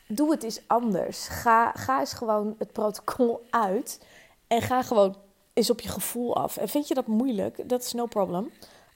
doe 0.06 0.30
het 0.30 0.42
eens 0.42 0.60
anders. 0.66 1.28
Ga, 1.28 1.72
ga 1.72 2.00
eens 2.00 2.12
gewoon 2.12 2.54
het 2.58 2.72
protocol 2.72 3.46
uit. 3.68 4.06
En 4.46 4.62
ga 4.62 4.82
gewoon 4.82 5.16
eens 5.54 5.70
op 5.70 5.80
je 5.80 5.88
gevoel 5.88 6.36
af. 6.36 6.56
En 6.56 6.68
vind 6.68 6.88
je 6.88 6.94
dat 6.94 7.06
moeilijk? 7.06 7.68
Dat 7.68 7.82
is 7.82 7.92
no 7.92 8.06
problem. 8.06 8.50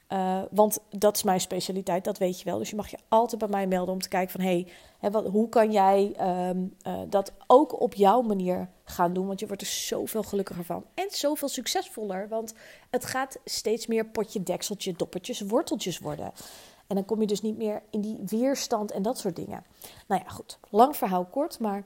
Uh, 0.09 0.41
want 0.51 0.79
dat 0.89 1.15
is 1.15 1.23
mijn 1.23 1.41
specialiteit, 1.41 2.03
dat 2.03 2.17
weet 2.17 2.39
je 2.39 2.45
wel. 2.45 2.57
Dus 2.57 2.69
je 2.69 2.75
mag 2.75 2.87
je 2.87 2.97
altijd 3.07 3.39
bij 3.41 3.49
mij 3.49 3.67
melden 3.67 3.93
om 3.93 4.01
te 4.01 4.07
kijken 4.07 4.31
van... 4.31 4.41
hey, 4.41 4.67
wat, 5.11 5.27
hoe 5.27 5.49
kan 5.49 5.71
jij 5.71 6.15
um, 6.49 6.75
uh, 6.87 6.99
dat 7.09 7.31
ook 7.47 7.81
op 7.81 7.93
jouw 7.93 8.21
manier 8.21 8.69
gaan 8.83 9.13
doen? 9.13 9.27
Want 9.27 9.39
je 9.39 9.47
wordt 9.47 9.61
er 9.61 9.67
zoveel 9.67 10.23
gelukkiger 10.23 10.65
van. 10.65 10.85
En 10.93 11.07
zoveel 11.09 11.47
succesvoller, 11.47 12.27
want 12.27 12.53
het 12.89 13.05
gaat 13.05 13.39
steeds 13.45 13.87
meer 13.87 14.05
potje, 14.05 14.43
dekseltje, 14.43 14.93
doppertjes, 14.93 15.41
worteltjes 15.41 15.99
worden. 15.99 16.31
En 16.87 16.95
dan 16.95 17.05
kom 17.05 17.21
je 17.21 17.27
dus 17.27 17.41
niet 17.41 17.57
meer 17.57 17.81
in 17.89 18.01
die 18.01 18.17
weerstand 18.25 18.91
en 18.91 19.01
dat 19.01 19.17
soort 19.17 19.35
dingen. 19.35 19.63
Nou 20.07 20.21
ja, 20.25 20.29
goed. 20.29 20.59
Lang 20.69 20.97
verhaal 20.97 21.25
kort, 21.25 21.59
maar... 21.59 21.83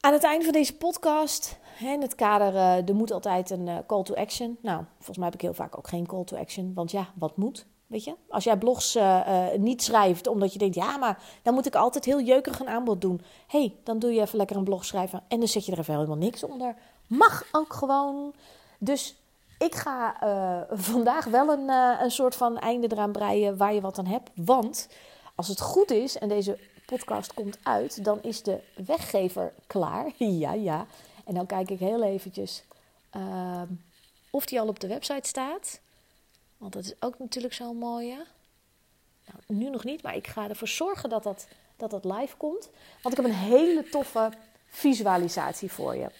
Aan 0.00 0.12
het 0.12 0.24
einde 0.24 0.44
van 0.44 0.52
deze 0.52 0.76
podcast, 0.76 1.58
in 1.78 2.02
het 2.02 2.14
kader, 2.14 2.54
uh, 2.54 2.88
er 2.88 2.94
moet 2.94 3.12
altijd 3.12 3.50
een 3.50 3.66
uh, 3.66 3.76
call 3.86 4.02
to 4.02 4.14
action. 4.14 4.58
Nou, 4.62 4.84
volgens 4.96 5.16
mij 5.16 5.26
heb 5.26 5.34
ik 5.34 5.40
heel 5.40 5.54
vaak 5.54 5.78
ook 5.78 5.88
geen 5.88 6.06
call 6.06 6.24
to 6.24 6.36
action, 6.36 6.72
want 6.74 6.90
ja, 6.90 7.08
wat 7.14 7.36
moet? 7.36 7.66
Weet 7.86 8.04
je, 8.04 8.14
als 8.28 8.44
jij 8.44 8.56
blogs 8.56 8.96
uh, 8.96 9.48
niet 9.56 9.82
schrijft 9.82 10.26
omdat 10.26 10.52
je 10.52 10.58
denkt, 10.58 10.74
ja, 10.74 10.96
maar 10.96 11.22
dan 11.42 11.54
moet 11.54 11.66
ik 11.66 11.74
altijd 11.74 12.04
heel 12.04 12.20
jeukig 12.20 12.60
een 12.60 12.68
aanbod 12.68 13.00
doen. 13.00 13.20
hey, 13.46 13.74
dan 13.84 13.98
doe 13.98 14.12
je 14.12 14.20
even 14.20 14.36
lekker 14.36 14.56
een 14.56 14.64
blog 14.64 14.84
schrijven 14.84 15.22
en 15.28 15.38
dan 15.38 15.48
zet 15.48 15.66
je 15.66 15.72
er 15.72 15.78
even 15.78 15.94
helemaal 15.94 16.16
niks 16.16 16.44
onder. 16.44 16.74
Mag 17.06 17.44
ook 17.52 17.72
gewoon. 17.72 18.34
Dus 18.78 19.16
ik 19.58 19.74
ga 19.74 20.16
vandaag 20.90 21.24
wel 21.24 21.48
een, 21.48 21.68
een 22.02 22.10
soort 22.10 22.34
van 22.34 22.58
einde 22.58 22.88
eraan 22.90 23.12
breien 23.12 23.56
waar 23.56 23.74
je 23.74 23.80
wat 23.80 23.98
aan 23.98 24.06
hebt. 24.06 24.30
Want 24.34 24.88
als 25.34 25.48
het 25.48 25.60
goed 25.60 25.90
is 25.90 26.18
en 26.18 26.28
deze 26.28 26.58
podcast 26.90 27.34
komt 27.34 27.58
uit, 27.62 28.04
dan 28.04 28.22
is 28.22 28.42
de 28.42 28.60
weggever 28.86 29.52
klaar. 29.66 30.12
ja, 30.44 30.52
ja. 30.52 30.86
En 31.24 31.34
dan 31.34 31.46
kijk 31.46 31.70
ik 31.70 31.78
heel 31.78 32.02
eventjes 32.02 32.62
uh, 33.16 33.62
of 34.30 34.46
die 34.46 34.60
al 34.60 34.68
op 34.68 34.80
de 34.80 34.86
website 34.86 35.28
staat. 35.28 35.80
Want 36.56 36.72
dat 36.72 36.84
is 36.84 36.94
ook 37.00 37.18
natuurlijk 37.18 37.54
zo'n 37.54 37.76
mooie. 37.76 38.26
Nou, 39.26 39.60
nu 39.60 39.70
nog 39.70 39.84
niet, 39.84 40.02
maar 40.02 40.16
ik 40.16 40.26
ga 40.26 40.48
ervoor 40.48 40.68
zorgen 40.68 41.08
dat 41.08 41.22
dat, 41.22 41.46
dat 41.76 42.04
live 42.04 42.36
komt. 42.36 42.70
Want 43.02 43.18
ik 43.18 43.24
heb 43.24 43.32
een 43.32 43.38
hele 43.38 43.88
toffe 43.88 44.32
visualisatie 44.66 45.72
voor 45.72 45.96
je. 45.96 46.10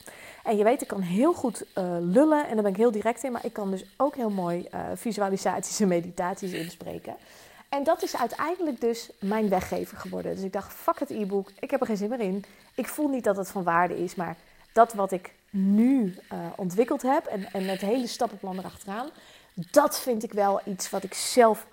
En 0.45 0.57
je 0.57 0.65
weet, 0.65 0.83
ik 0.83 0.89
kan 0.89 1.01
heel 1.01 1.33
goed 1.33 1.65
uh, 1.79 1.97
lullen 2.01 2.47
en 2.47 2.55
daar 2.55 2.63
ben 2.63 2.73
ik 2.73 2.77
heel 2.77 2.91
direct 2.91 3.25
in. 3.25 3.33
Maar 3.33 3.45
ik 3.45 3.53
kan 3.53 3.71
dus 3.71 3.85
ook 3.97 4.17
heel 4.17 4.31
mooi 4.31 4.69
uh, 4.75 4.81
visualisaties 4.95 5.81
en 5.81 5.89
meditaties 5.89 6.53
inspreken. 6.53 7.17
En 7.71 7.85
dat 7.85 8.03
is 8.03 8.17
uiteindelijk 8.17 8.81
dus 8.81 9.11
mijn 9.21 9.49
weggever 9.49 9.97
geworden. 9.97 10.35
Dus 10.35 10.45
ik 10.45 10.53
dacht, 10.53 10.73
fuck 10.73 10.99
het 10.99 11.11
e-book, 11.11 11.51
ik 11.59 11.71
heb 11.71 11.81
er 11.81 11.87
geen 11.87 11.97
zin 11.97 12.09
meer 12.09 12.21
in. 12.21 12.45
Ik 12.75 12.89
voel 12.89 13.09
niet 13.09 13.25
dat 13.25 13.37
het 13.37 13.51
van 13.51 13.63
waarde 13.63 14.03
is, 14.03 14.15
maar 14.15 14.37
dat 14.73 14.93
wat 14.93 15.13
ik 15.13 15.33
nu 15.51 16.17
uh, 16.33 16.39
ontwikkeld 16.57 17.03
heb 17.03 17.27
en, 17.27 17.53
en 17.53 17.69
het 17.69 17.81
hele 17.81 18.07
stappenplan 18.07 18.59
erachteraan, 18.59 19.09
dat 19.55 20.01
vind 20.01 20.23
ik 20.23 20.33
wel 20.33 20.61
iets 20.65 20.91
wat 20.91 21.03
ik 21.03 21.15
zelf 21.15 21.67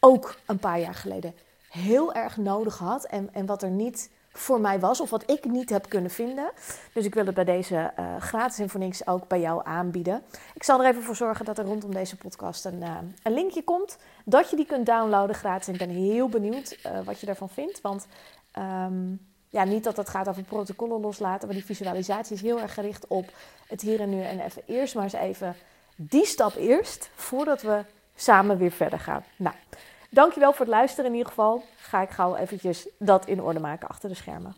ook 0.00 0.36
een 0.46 0.58
paar 0.58 0.80
jaar 0.80 0.94
geleden 0.94 1.34
heel 1.68 2.14
erg 2.14 2.36
nodig 2.36 2.78
had. 2.78 3.04
En, 3.04 3.28
en 3.32 3.46
wat 3.46 3.62
er 3.62 3.70
niet 3.70 4.10
voor 4.38 4.60
mij 4.60 4.80
was 4.80 5.00
of 5.00 5.10
wat 5.10 5.30
ik 5.30 5.44
niet 5.44 5.70
heb 5.70 5.88
kunnen 5.88 6.10
vinden. 6.10 6.50
Dus 6.92 7.04
ik 7.04 7.14
wil 7.14 7.26
het 7.26 7.34
bij 7.34 7.44
deze 7.44 7.92
uh, 7.98 8.16
gratis 8.16 8.58
en 8.58 8.92
ook 9.04 9.28
bij 9.28 9.40
jou 9.40 9.60
aanbieden. 9.64 10.22
Ik 10.54 10.62
zal 10.62 10.82
er 10.82 10.90
even 10.90 11.02
voor 11.02 11.16
zorgen 11.16 11.44
dat 11.44 11.58
er 11.58 11.64
rondom 11.64 11.94
deze 11.94 12.16
podcast 12.16 12.64
een, 12.64 12.80
uh, 12.82 12.96
een 13.22 13.32
linkje 13.32 13.62
komt. 13.62 13.98
Dat 14.24 14.50
je 14.50 14.56
die 14.56 14.66
kunt 14.66 14.86
downloaden 14.86 15.34
gratis. 15.34 15.68
Ik 15.68 15.78
ben 15.78 15.88
heel 15.88 16.28
benieuwd 16.28 16.78
uh, 16.86 16.92
wat 17.04 17.20
je 17.20 17.26
daarvan 17.26 17.48
vindt. 17.48 17.80
Want 17.80 18.06
um, 18.58 19.26
ja, 19.48 19.64
niet 19.64 19.84
dat 19.84 19.96
het 19.96 20.08
gaat 20.08 20.28
over 20.28 20.42
protocollen 20.42 21.00
loslaten. 21.00 21.46
Maar 21.46 21.56
die 21.56 21.66
visualisatie 21.66 22.34
is 22.34 22.42
heel 22.42 22.60
erg 22.60 22.74
gericht 22.74 23.06
op 23.06 23.32
het 23.66 23.80
hier 23.80 24.00
en 24.00 24.10
nu. 24.10 24.22
En 24.22 24.40
even 24.40 24.62
eerst 24.66 24.94
maar 24.94 25.04
eens 25.04 25.12
even 25.12 25.56
die 25.96 26.26
stap 26.26 26.54
eerst. 26.56 27.10
Voordat 27.14 27.62
we 27.62 27.84
samen 28.14 28.58
weer 28.58 28.72
verder 28.72 28.98
gaan. 28.98 29.24
Nou, 29.36 29.54
Dankjewel 30.10 30.52
voor 30.52 30.66
het 30.66 30.74
luisteren 30.74 31.10
in 31.10 31.12
ieder 31.12 31.28
geval. 31.28 31.64
Ga 31.76 32.02
ik 32.02 32.10
gauw 32.10 32.36
eventjes 32.36 32.88
dat 32.98 33.26
in 33.26 33.42
orde 33.42 33.60
maken 33.60 33.88
achter 33.88 34.08
de 34.08 34.14
schermen. 34.14 34.56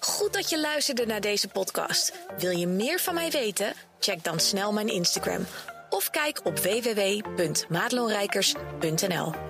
Goed 0.00 0.32
dat 0.32 0.50
je 0.50 0.60
luisterde 0.60 1.06
naar 1.06 1.20
deze 1.20 1.48
podcast. 1.48 2.26
Wil 2.38 2.50
je 2.50 2.66
meer 2.66 2.98
van 2.98 3.14
mij 3.14 3.30
weten? 3.30 3.72
Check 3.98 4.24
dan 4.24 4.40
snel 4.40 4.72
mijn 4.72 4.88
Instagram 4.88 5.46
of 5.90 6.10
kijk 6.10 6.40
op 6.44 6.58
www.maatloonrijkers.nl. 6.58 9.49